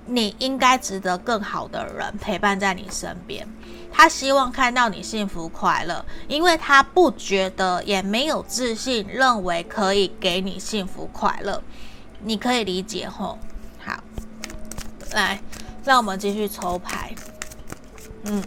[0.06, 3.44] 你应该值得更好的人陪伴在你身边。
[3.92, 11.60] 他希望看到你幸福快乐，因为他不觉得也没有自信，认为可以给你幸福快乐。
[12.20, 13.36] 你可以理解吼？
[13.84, 13.98] 好，
[15.10, 15.40] 来，
[15.84, 17.14] 让我们继续抽牌。
[18.24, 18.42] 嗯，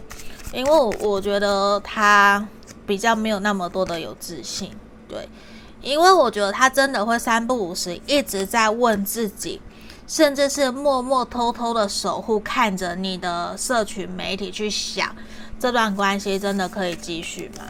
[0.52, 0.70] 因为
[1.00, 2.46] 我觉得他。
[2.86, 4.74] 比较没有那么多的有自信，
[5.06, 5.28] 对，
[5.82, 9.60] 因为我觉得他真的会三不五时一直在问自己，
[10.06, 15.14] 甚至是默默偷偷的守护，看着你的社群媒体去想，
[15.60, 17.64] 这段关系真的可以继续吗？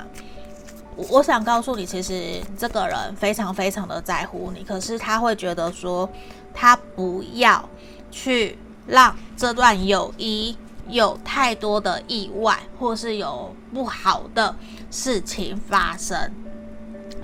[0.95, 6.09] 我想告诉你，其实这个人非常非常的在乎你，可是他会觉得说，
[6.55, 7.69] 他不要
[8.13, 8.57] 去
[8.89, 10.57] 让这段友谊。
[10.91, 14.57] 有太多的意外，或是有不好的
[14.91, 16.33] 事情发生，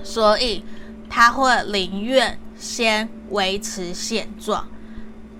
[0.03, 0.63] 所以
[1.09, 4.67] 他会宁愿先维持现状。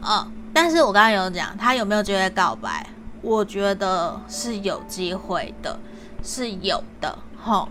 [0.02, 2.90] 嗯，但是我刚刚有讲，他有没有机会告白？
[3.22, 5.80] 我觉得是有机会的，
[6.24, 7.16] 是有的。
[7.40, 7.70] 吼，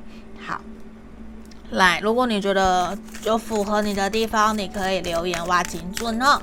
[1.75, 6.41] 来，如果你觉得有符合你的地方，你可以留言挖金准哦。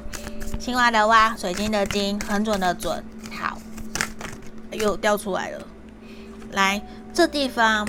[0.59, 3.01] 青蛙的蛙，水晶的晶，很准的准。
[3.31, 3.57] 好
[4.71, 5.65] 又掉出来了，
[6.51, 6.81] 来
[7.13, 7.87] 这地方，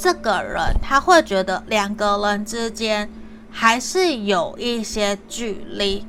[0.00, 3.10] 这个人他会觉得两个人之间
[3.50, 6.06] 还是有一些距离，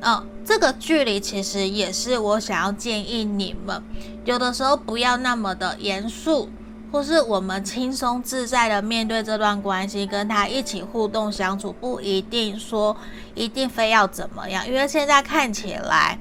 [0.00, 3.80] 嗯，这个距离其实也是我想要建议你们，
[4.24, 6.50] 有的时候不要那么的严肃，
[6.92, 12.94] 或是我们轻松自在的面对这段关系，跟他一起互动相处，不一定说
[13.34, 16.18] 一定非要怎么样，因为现在看起来。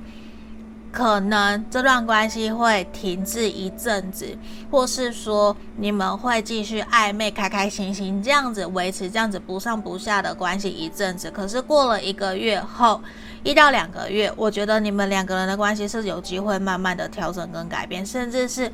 [0.93, 4.37] 可能这段关系会停滞一阵子，
[4.69, 11.31] 或是说你们会继续暧昧、开开心心这样子维持这样子不上不下的关系一阵子。
[11.31, 13.01] 可是过了一个月后，
[13.41, 18.69] 一到两个月，我觉得你们两个人的关系是有机会慢慢的调整跟改变，甚至是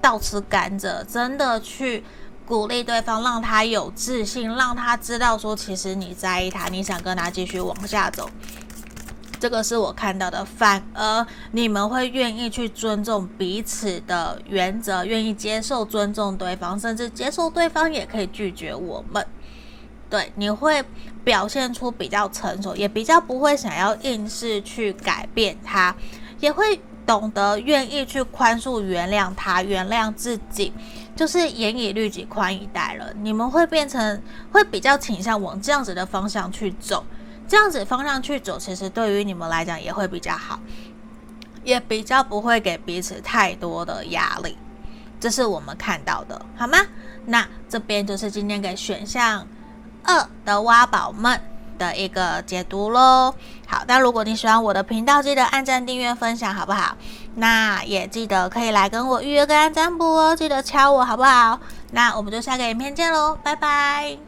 [0.00, 2.02] 倒吃甘蔗，真的去
[2.46, 8.28] 鼓励对方，让他有自信，让他知道说其实你在意他，你想跟他继续往下走。
[9.38, 19.26] 这个是我看到的，反而你们会愿意去尊重彼此的原则，愿意接受尊重对方，甚至接受对方也可以拒绝我们。
[20.10, 20.84] 对，你会
[21.24, 25.94] 表现出比较成熟，也比较不会想要硬是去改变他，
[26.40, 26.78] 也会
[27.10, 30.72] 懂得愿意去宽恕、原谅他、原谅自己，
[31.16, 33.16] 就是严以律己、宽以待人。
[33.20, 37.04] 你们会变成会比较倾向往这样子的方向去走。
[37.48, 40.60] 这样子方向去走，其实对于你们来讲也会比较好，
[41.64, 44.56] 也比较不会给彼此太多的压力，
[45.18, 46.78] 这是我们看到的，好吗？
[47.26, 49.44] 那这边就是今天给选项
[50.04, 51.40] 二的挖宝们
[51.80, 53.34] 的一个解读喽。
[53.66, 56.94] 好，那如果你喜欢我的频道，记得按赞、订阅、分享，好不好？
[57.36, 61.58] 那也记得可以来跟我预约个案占卜哦，记得敲我，好不好？
[61.92, 64.18] 那我们就下个影片见喽，拜拜。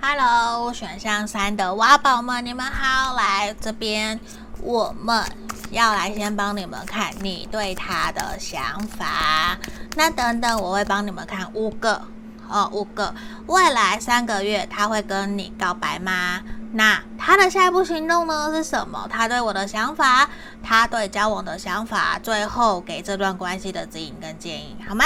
[0.00, 4.18] Hello，选项三的挖宝们，你们好，来这边，
[4.60, 5.24] 我们
[5.70, 9.56] 要来先帮你们看你对他的想法。
[9.94, 12.02] 那等等，我会帮你们看五个，
[12.48, 13.14] 哦，五个
[13.46, 16.40] 未来三个月他会跟你告白吗？
[16.72, 19.06] 那他的下一步行动呢是什么？
[19.10, 20.28] 他对我的想法，
[20.62, 25.04] 他对交往的想法，最后给这段关系的指引跟建议，好吗？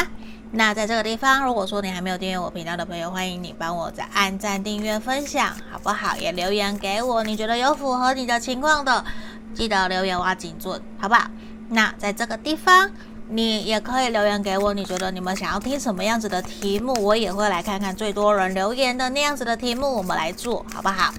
[0.52, 6.16] 那在这个地方，如果说你还没有订阅我频道的朋友，欢迎你帮我再按赞、订阅、分享，好不好？
[6.16, 9.04] 也留言给我，你觉得有符合你的情况的，
[9.52, 11.28] 记得留言挖精准，好不好？
[11.70, 12.92] 那在这个地方，
[13.28, 21.12] 你也可以留言给我，你觉得你们想要听什么样子的题目，我也会来看看最多人留言的那样子的题目，我们来做好不好？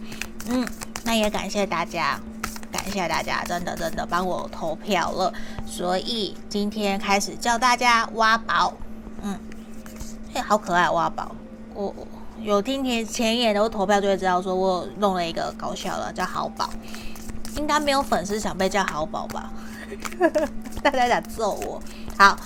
[0.48, 0.66] 嗯，
[1.04, 2.20] 那也感谢大家，
[2.72, 5.34] 感谢大家，真的真的帮我投票了，
[5.66, 8.74] 所以今天开始教大家挖宝。
[9.22, 9.38] 嗯，
[10.34, 11.36] 嘿，好可爱，挖宝！
[11.74, 11.94] 我
[12.42, 16.70] 有听前前眼都投票就会知道，说我弄了一个搞笑的，叫好宝。
[17.58, 19.52] 应该没有粉丝想被叫好宝吧？
[20.84, 21.82] 大家想揍我？
[22.18, 22.38] 好，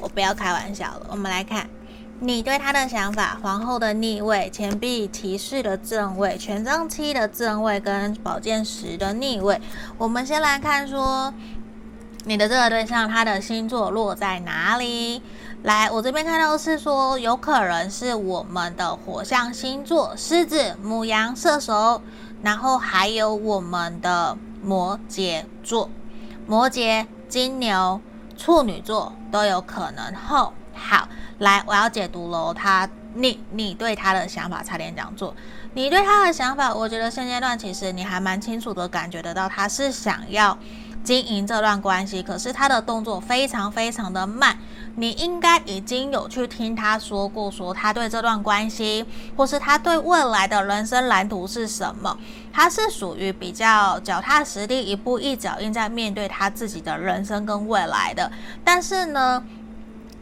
[0.00, 1.06] 我不要开玩笑了。
[1.10, 1.68] 我们来看
[2.20, 9.60] 你对他的想法：皇后的逆位、钱币骑士的正位、权杖七的正位跟宝剑十的逆位。
[9.98, 11.32] 我们先来看说，
[12.24, 15.22] 你的这个对象他的星座落在哪里？
[15.62, 22.02] 来，我这边看到是说，有可能是我们的火象星座，狮子、母羊、射手，
[22.42, 25.88] 然后还有我们的摩羯座、
[26.52, 27.98] 摩羯、金牛、
[28.36, 30.14] 处女座都有可能。
[30.14, 32.52] 后好，来，我要解读喽。
[32.52, 35.34] 他，你，你对他的想法，差点讲错。
[35.72, 40.58] 你对他的想法，我觉得现阶段其实你还蛮清楚的感觉得到，他是想要
[41.02, 44.58] 经营这段关系，可是他的动作非常非常的慢。
[44.96, 49.04] 你应该已经有去听他说过，说他对这段关系，
[49.36, 52.16] 或是他对未来的人生蓝图是什么？
[52.52, 58.30] 他是属于比较脚踏实地，一步一脚印在面对他自己的人生跟未来的。
[58.62, 59.42] 但是呢，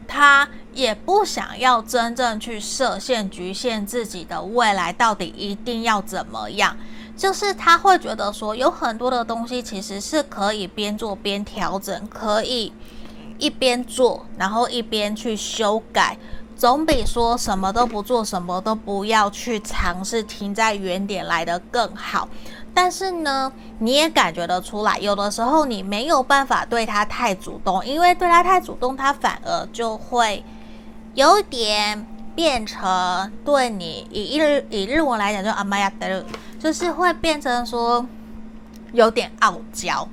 [0.07, 6.77] 他也不想要真正去设限、局限自己的未来到底一定要怎么样。
[7.17, 12.71] 就是他会觉得说，有很多的东西其实是可以边做边调整，可以。
[13.41, 16.15] 一边做，然后一边去修改，
[16.55, 22.29] 总比说什么都不做，什么都不要去尝试，停在原点来的更好。
[22.71, 30.45] 但是呢，你也感觉得出来，有的时候你没有办法对他太主动，因为对他太主动，他反而就会
[31.15, 36.23] 有点变成对你以日以日文来讲，就阿玛亚德，
[36.59, 38.05] 就是会变成说
[38.93, 40.07] 有点傲娇。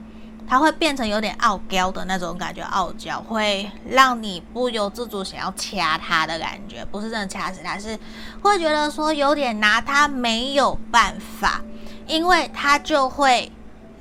[0.49, 7.99] 他会变成有点傲娇的那种感觉，傲娇会让你不由自主想要掐他的感觉，不是真的掐死他，是
[8.40, 11.61] 会觉得说有点拿他没有办法，
[12.07, 13.53] 因为他就会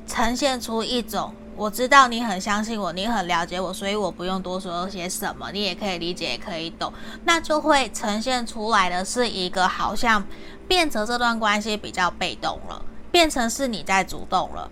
[0.07, 6.93] 呈现出一种我知道你很相信我，你很了解我，所以我不用多说些什么，你也可以理解，也可以懂，
[7.25, 10.23] 那就会呈现出来的是一个好像
[10.67, 12.81] 变成这段关系比较被动了，
[13.11, 14.69] 变成是你在主动了。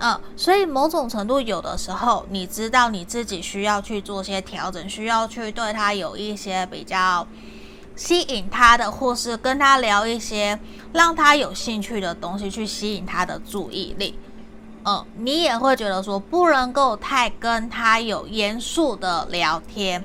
[0.00, 7.26] 嗯，所以某种程度，有的时候你知道你自己需要去做些调整，需要去对他有一些比较
[7.96, 10.58] 吸引他的，或是跟他聊一些
[10.92, 14.16] 让他有兴趣的东西，去吸引他的注意力。
[14.84, 20.02] 嗯，你也会觉得说不能够太跟他有严肃的聊天，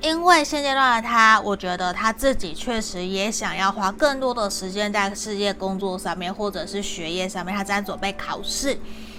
[0.00, 8.78] 因为现阶段的他，我觉得他自己确实也想要花更多的时间在事业工作上面，或者是学业上面，他在准备考试，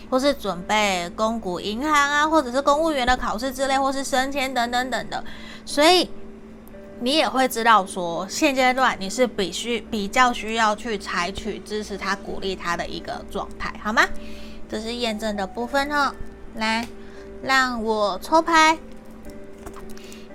[0.09, 5.23] 或是准备公股银行啊，或者是公务员的考试之类，或是升迁等等等的，
[5.65, 6.09] 所以。
[6.99, 14.03] 你也会知道说，现阶段你是必须比较需要去采取支持他、鼓励他的一个状态，好吗？
[14.67, 16.11] 这是验证的部分哦。
[16.55, 16.87] 来，
[17.43, 18.79] 让我抽牌，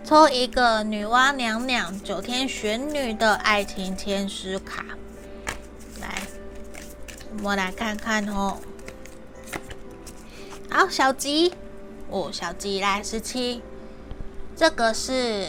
[0.04, 4.84] 抽一个女娲娘娘九天玄女的爱情天使卡。
[6.00, 6.22] 来，
[7.38, 8.56] 我们来看看哦。
[10.72, 11.52] 好，小吉，
[12.08, 13.60] 哦，小吉来十七，
[14.56, 15.48] 这个是。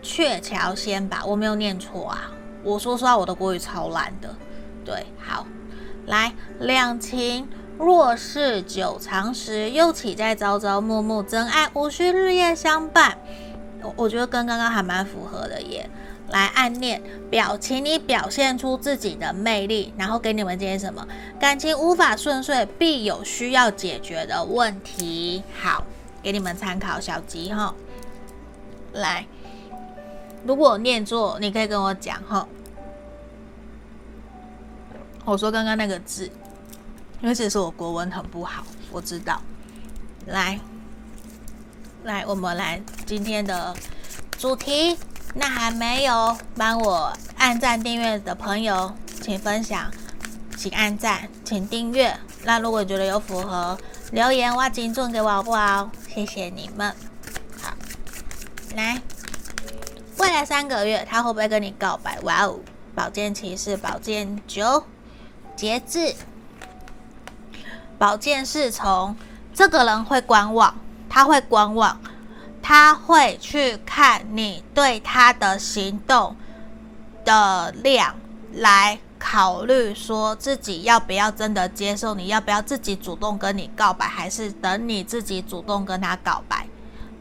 [0.00, 2.30] 鹊桥仙吧，我没有念错啊。
[2.62, 4.36] 我说实话，我的国语超烂的。
[4.84, 5.44] 对，好，
[6.06, 11.24] 来，两情若是久长时，又岂在朝朝暮暮？
[11.24, 13.18] 真爱无需日夜相伴。
[13.82, 15.90] 我我觉得跟刚刚还蛮符合的耶。
[16.28, 21.06] 来，暗恋表情，你表现出自己的魅力，然后给你们建议什么？
[21.38, 25.42] 感情无法顺遂，必有需要解决的问题。
[25.60, 25.84] 好，
[26.22, 27.74] 给你们参考小吉哈。
[28.92, 29.26] 来。
[30.44, 32.46] 如果念错，你可以跟我讲哈。
[35.24, 36.30] 我说刚刚那个字，
[37.20, 39.40] 因为其实我国文很不好，我知道。
[40.26, 40.60] 来，
[42.04, 43.74] 来，我们来今天的
[44.38, 44.96] 主题。
[45.38, 49.90] 那还没有帮我按赞订阅的朋友，请分享，
[50.56, 52.18] 请按赞，请订阅。
[52.44, 53.78] 那如果觉得有符合，
[54.12, 55.90] 留言挖金钻给我好不好？
[56.08, 56.94] 谢谢你们。
[57.60, 57.74] 好，
[58.74, 59.00] 来。
[60.18, 62.18] 未来三个月，他会不会跟你告白？
[62.22, 62.58] 哇哦！
[62.94, 64.84] 宝剑骑士，宝剑九，
[65.54, 66.14] 节制。
[67.98, 69.14] 宝剑侍从，
[69.52, 70.74] 这个人会观望，
[71.10, 72.00] 他会观望，
[72.68, 76.34] 他会去看你对他的行动
[77.24, 78.16] 的量，
[78.54, 86.66] 来考虑说自己要不要真的接受，你要不要自己主动跟你告白，还是等你自己主动跟他告白？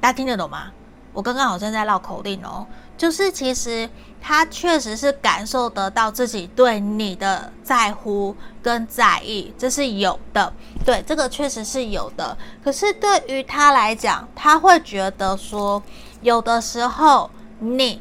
[0.02, 0.72] 大家听得懂吗？
[1.14, 2.66] 我刚刚好像在绕口令哦。
[2.98, 3.88] 就是其实
[4.20, 10.52] 他确实是感受得到自己对你的在乎跟在意，这是有的。
[10.86, 12.38] 对，这个确实是有的。
[12.64, 15.82] 可是对于他来讲，他会觉得说，
[16.22, 18.00] 有的时候你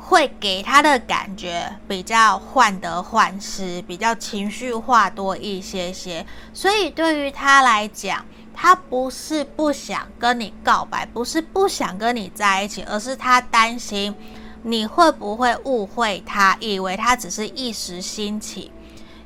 [0.00, 6.24] 会给他的感觉比较患得患失，比较情绪化多一些些。
[6.54, 8.24] 所以对于他来讲，
[8.54, 14.14] 他不是不想跟你告白，不是不想跟你在一起，而是他担心
[14.62, 18.72] 你会不会误会他，以为他只是一时兴起。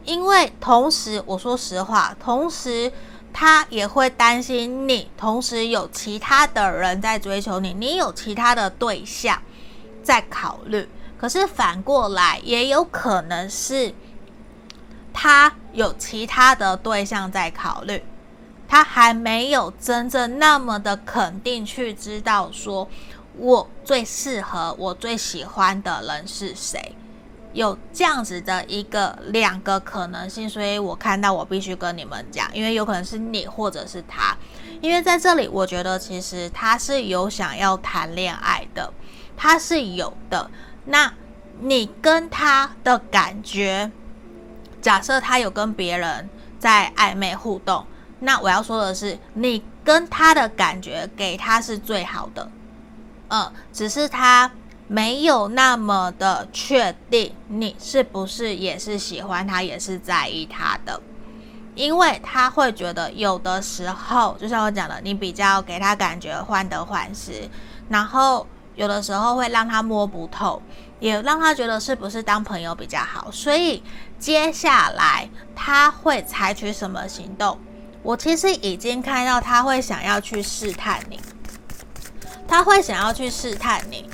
[0.06, 2.90] 因为同时，我说实话，同时
[3.32, 9.42] 他也会担心你，同时有其他的人在追求你，你有其他的对象
[10.02, 10.88] 在考虑。
[11.18, 13.94] 可是反过来，也有可能是
[15.12, 18.02] 他有其他的对象在考虑。
[18.68, 22.88] 他还没有真正那么的肯定去知道说，
[23.36, 26.96] 我最适合、我最喜欢的人是谁，
[27.56, 34.36] 有这样子的一个两个可能性，所以我看到我必须跟你们讲，因为有可能是你或者是他，
[34.82, 38.92] 因为在这里我觉得其实他是有想要谈恋爱的，
[39.38, 40.50] 他是有的。
[40.84, 41.10] 那
[41.60, 43.90] 你跟他的感觉，
[44.82, 46.28] 假设他有跟别人
[46.58, 47.86] 在暧昧互动。
[48.20, 52.50] 那我要说的是，你跟他的感觉给他是最好的，
[53.28, 54.50] 嗯，只是他
[54.88, 61.00] 没有那么的确定你是不是也是喜欢他，也是在意他的，
[61.74, 67.48] 因为他会觉得有的时候，就像我讲的，你比较给他感觉患得患失，
[67.88, 70.62] 然后有的时候会让他摸不透，
[71.00, 73.82] 也让他觉得是不是当朋友比较好，所以
[74.18, 77.58] 接下来他会采取什么行动？
[78.02, 81.20] 我其实已经看到他会想要去试探你，
[82.46, 84.08] 他会想要去试探你，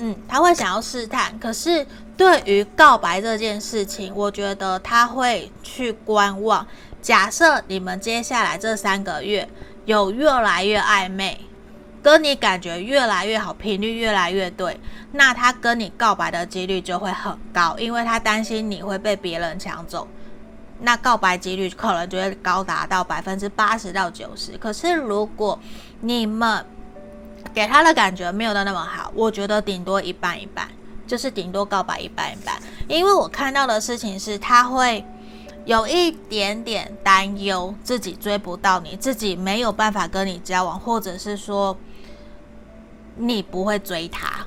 [0.00, 1.38] 嗯，他会想要试探。
[1.38, 1.86] 可是
[2.16, 6.66] 对于告白这件事情，我觉得他会去观望。
[7.02, 9.48] 假设你们接下来这三个月
[9.84, 11.40] 有越来越暧昧，
[12.02, 14.78] 跟你感觉越来越好，频率越来越对，
[15.12, 20.08] 那他跟你告白的几率就会很高，因为他担心你会被别人抢走。
[20.82, 24.56] 那告白几率可能就会高达到百分之八十到九十。
[24.56, 25.58] 可是如果
[26.00, 26.64] 你们
[27.52, 30.68] 给他的感觉没有的那么好，我觉得顶多一半一半，
[31.06, 32.60] 就是顶多告白一半一半。
[32.88, 35.04] 因为我看到的事情是，他会
[35.64, 41.76] 有一点点担忧自己追不到你，自己没有办法跟你交往，或者是说
[43.16, 44.46] 你不会追他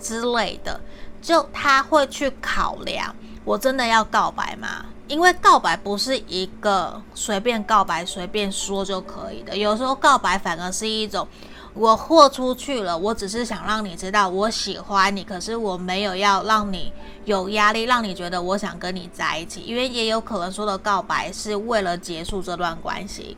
[0.00, 0.80] 之类的，
[1.22, 4.86] 就他会去考量，我真的要告白吗？
[5.06, 11.26] 因为告白不是一个随便告白、随便说就可以的，有时候告白反而是一种
[11.74, 16.92] 我豁出去了，我只是想让你知道我喜欢你，可是我没有要让你
[17.24, 19.60] 有压力，让你觉得我想跟你在一起。
[19.60, 23.36] 因为也有可能说的告白是为了结束这段关系，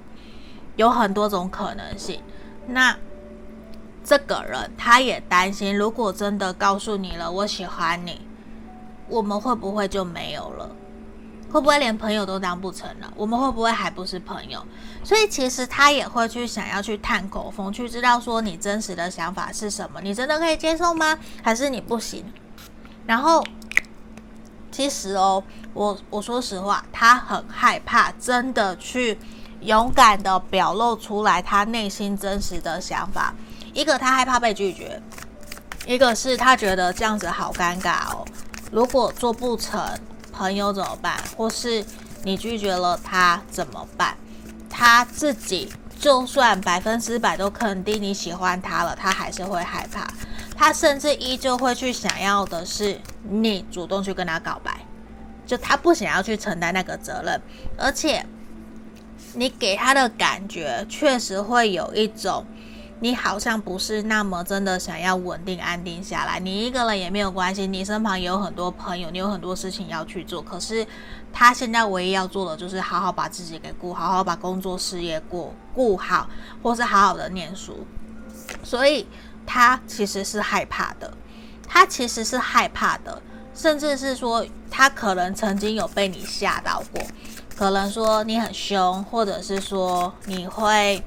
[0.76, 2.22] 有很多种可能性。
[2.66, 2.97] 那
[4.03, 8.20] 这个人他也担心，如果真的告诉你了我喜欢你，
[9.09, 10.70] 我们会不会就没有了？
[11.53, 13.12] 会不会连朋友都当不成了？
[13.16, 14.64] 我们会不会还不是朋友？
[15.03, 20.01] 所以其实他也会去想要去探口风，去知道说你真实的想法是什么？
[20.01, 21.18] 你真的可以接受吗？
[21.42, 22.24] 还是你不行？
[23.07, 23.44] 然后
[24.70, 25.42] 其实哦，
[25.72, 29.18] 我我说实话，他很害怕真的去
[29.61, 33.34] 勇敢的表露出来他内心真实的想法。
[33.72, 35.03] 一个他害怕被拒绝，
[35.86, 38.24] 一个是他觉得这样子好尴尬哦。
[38.70, 39.80] 如果做不成。
[40.32, 41.22] 朋友怎么办？
[41.36, 41.84] 或是
[42.22, 44.16] 你拒绝了他怎么办？
[44.81, 50.09] 他自己就算百分之百都肯定你喜欢他了，他还是会害怕。
[50.57, 54.81] 他甚至依旧会去想要的是你主动去跟他告白，
[55.45, 57.39] 就他不想要去承担那个责任，
[57.76, 58.24] 而且
[59.35, 62.47] 你给他的感觉确实会有一种。
[63.03, 70.43] 你好像不是那么真的想要稳定安定下来，你一个人也没有关系，你身旁也有很多朋友，你有很多事情要去做。
[70.43, 70.87] 可是
[71.33, 76.28] 他现在唯一要做的就是好好把自己给顾好，好好把工作事业过顾好，
[76.62, 77.87] 或是好好的念书。
[78.62, 79.07] 所以
[79.47, 81.12] 他其实是害怕的，
[81.68, 83.22] 他其实是害怕的，
[83.55, 87.03] 甚至是说他可能曾经有被你吓到过，
[87.57, 91.03] 可能说你很凶，或者是说你会。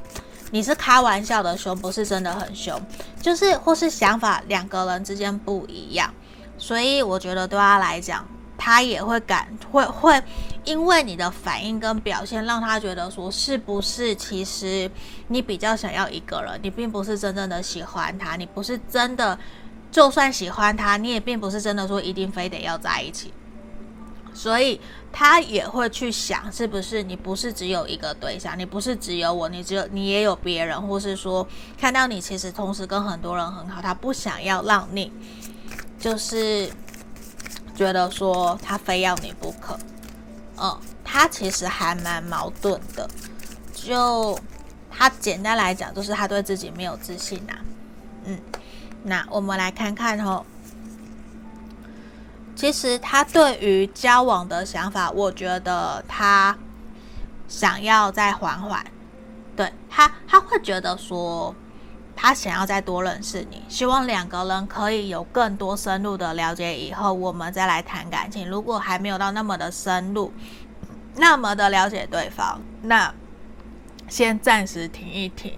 [0.51, 2.79] 你是开玩笑的凶，不是真的很凶，
[3.19, 6.13] 就是或是想法两个人之间不一样，
[6.59, 8.23] 所以我觉得对他来讲，
[8.57, 10.21] 他也会感会会
[10.63, 14.89] 因为你的反应跟表现，让他觉得说是不是其实
[15.27, 19.37] 你比较想要一个人，你并不是真正的喜欢他，你不是真的
[19.91, 23.33] 就算喜欢他，你也并不是真的说一定非得要在一起。
[24.35, 24.81] 所以
[25.11, 31.47] 他也会去想，是不是你不是只有一个对象，你不是只有我，你只有你也有别人，或是说
[31.77, 35.11] 看到你其实同时跟很多人很好，他不想要让你
[35.99, 36.67] 就是
[37.75, 39.77] 觉得说他非要你不可。
[40.61, 43.09] 嗯，他其实还蛮矛盾的。
[43.73, 44.39] 就
[44.89, 47.59] 他简单来讲，就是他对自己没有自信呐、啊。
[48.25, 48.39] 嗯，
[49.03, 50.45] 那我们来看看哦。
[52.55, 56.55] 其实他对于交往的想法，我觉得他
[57.47, 58.85] 想要再缓缓，
[59.55, 61.53] 对他他会觉得说，
[62.15, 68.49] 他想要再多认识你，希望两个人可以有更多深入的了解，以后我们再来谈感情。
[68.49, 70.31] 如果还没有到那么的深入，
[71.15, 73.13] 那么的了解对方，那
[74.07, 75.57] 先暂时停一停，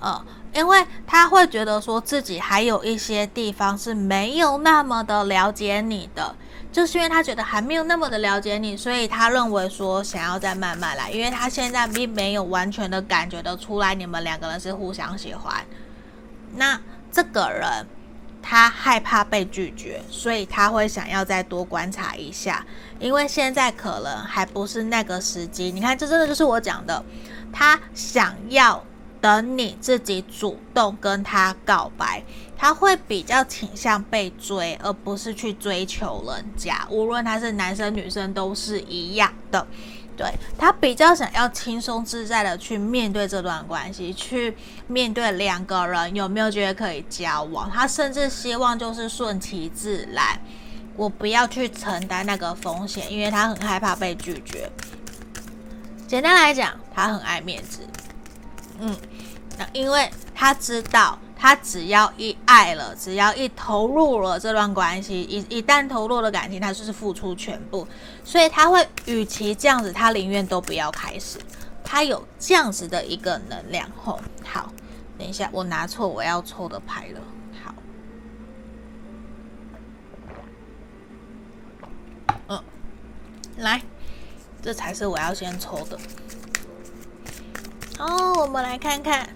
[0.00, 0.24] 嗯。
[0.54, 6.34] 因为他会觉得说自己还有一些地方是没有那么的了解你的，
[6.70, 15.64] 就是因为他觉得还没有那么的了解你，所以他认为说想要再慢慢来，因为他现在并没有完全的感觉得出来你们两个人是互相喜欢。
[16.54, 17.86] 那这个人
[18.42, 22.64] 他害怕被拒绝，所以他会想要再多观察一下，
[22.98, 25.72] 因为现在可能还不是那个时机。
[25.72, 27.04] 你看，这真的就是我讲的，
[27.52, 28.84] 他想要。
[29.20, 32.22] 等你自己主动跟他告白，
[32.58, 36.84] 他会比较倾向被追，而不是去追求人家。
[36.90, 39.64] 无论他是男生女生都是一样的。
[40.16, 40.28] 对，
[40.58, 44.56] 他比较想要轻松自在的去面对这段关系，去
[44.88, 47.70] 面对两个人有没有觉得可以交往。
[47.70, 50.40] 他甚至希望就是顺其自然，
[50.96, 54.68] 我不要去承担那个风险，因为他很害怕被拒绝。
[56.08, 57.86] 简单来讲，他很爱面子。
[58.80, 58.96] 嗯，
[59.56, 67.86] 那因为他知道，他只要一爱了，只要一投入了这段关系，一一旦投入了感情，他就是付出全部，
[68.24, 71.38] 所以他会，与其这样子，他宁愿都不要开始。
[71.84, 73.88] 他有这样子的一个能量。
[73.96, 74.72] 吼，好，
[75.16, 77.20] 等一下，我拿错我要抽的牌了。
[77.64, 77.74] 好，
[82.48, 82.62] 嗯，
[83.58, 83.80] 来，
[84.60, 85.98] 这才是我要先抽的。
[87.98, 89.28] 哦，我们来看看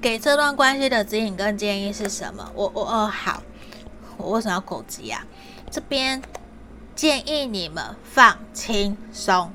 [0.00, 2.50] 给这段关系的指引跟建议是什么？
[2.54, 3.42] 我我哦好，
[4.16, 5.24] 我为什么要口急啊？
[5.70, 6.22] 这边
[6.94, 9.52] 建议你们放轻松，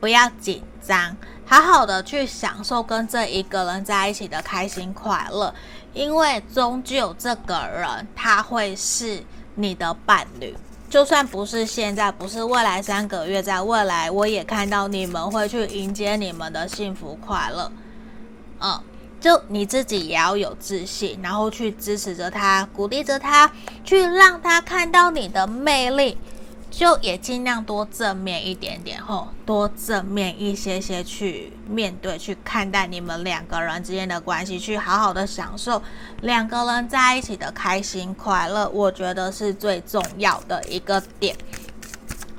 [0.00, 5.54] 不要紧张，好好的去享受跟这一个人在一起的开心快乐，
[5.92, 9.22] 因为终究这个人他会是
[9.54, 10.56] 你的伴侣。
[10.88, 17.72] 就算不是现在，不是未来三个月，在未来我也看到你们会去迎接你们的幸福快乐。
[18.60, 18.80] 嗯，
[19.24, 23.50] 就你自己也要有自信，然后去支持着他，鼓励着他，
[23.82, 26.18] 去让他看到你的魅力。
[26.70, 35.80] 就也尽量多正面一点点吼，多正面一些些去面对、去看待你们两个人之间的关系，去好好的享受
[36.20, 41.34] 两个人在一起的开心快乐，我觉得是最重要的一个点。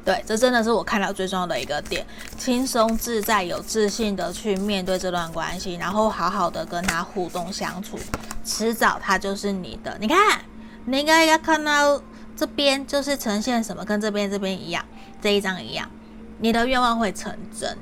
[0.06, 2.06] 对，这真的是我看到最重要的一个点，
[2.38, 7.98] 轻松自在、有自信的去面对这段关系，然后好好的跟他互动相处，
[8.46, 9.98] 迟早他就是你的。
[10.00, 10.40] 你看，
[10.86, 12.02] 你应该要看到。
[12.38, 14.84] 这边就是呈现什么，跟这边这边一样，
[15.22, 15.90] 这一张一样，
[16.40, 17.78] 你的愿望会成真，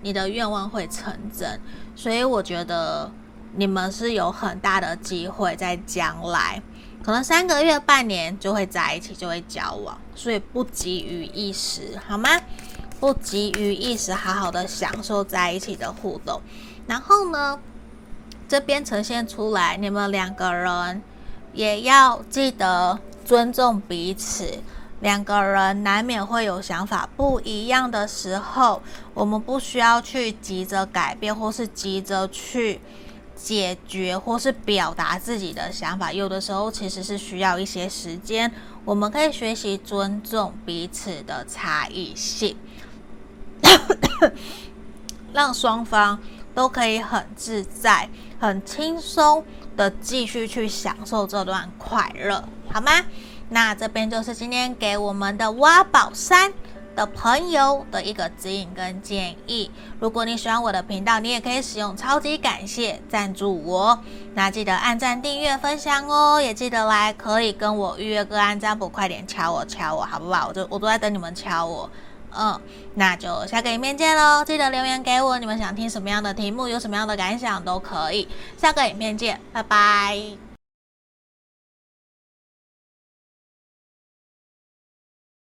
[0.00, 1.60] 你的愿望会成真，
[1.94, 3.12] 所以我觉得
[3.54, 6.62] 你们是有很大的机会在将来，
[7.08, 12.28] 可能三个月、半年就会在一起，就会交往，所以不急于一时，好吗？
[13.00, 16.42] 不急于一时，好好的享受在一起的互动。
[16.86, 17.58] 然后呢，
[18.46, 21.00] 这边呈现出来，你们两个人
[21.54, 22.98] 也要记得。
[23.24, 24.62] 尊重彼此，
[25.00, 28.82] 两个人难免会有想法不一样的时候，
[29.14, 32.82] 我们不需要去急着改变，或是急着去
[33.40, 36.12] 解决，或是表达自己的想法。
[36.12, 38.52] 有的时候其实是需要一些时间，
[38.84, 42.56] 我们可以学习尊重彼此的差异性，
[45.32, 46.18] 让双方
[46.54, 48.08] 都可以很自在、
[48.40, 49.44] 很轻松
[49.76, 52.44] 的继续去享受这段快乐。
[52.70, 52.90] 好吗？
[53.50, 56.52] 那这边就是今天给我们的挖宝山
[56.98, 59.70] 的朋友的一个指引跟建议。
[60.00, 63.96] 如果你喜欢我的频道，你也可以使用超级感谢赞助我。
[64.34, 70.48] 那记得按赞、订阅、分享哦，也记得来可以跟我预约个案占卜，快点敲我敲我，好不好？
[70.48, 71.88] 我就我都在等你们敲我。
[72.36, 72.60] 嗯，
[72.96, 74.44] 那就下个影片见喽！
[74.44, 78.26] 记得留言给我，你们想听什么样的题目，有什么样的感想都可以。
[78.56, 80.47] 下个影片见，拜拜。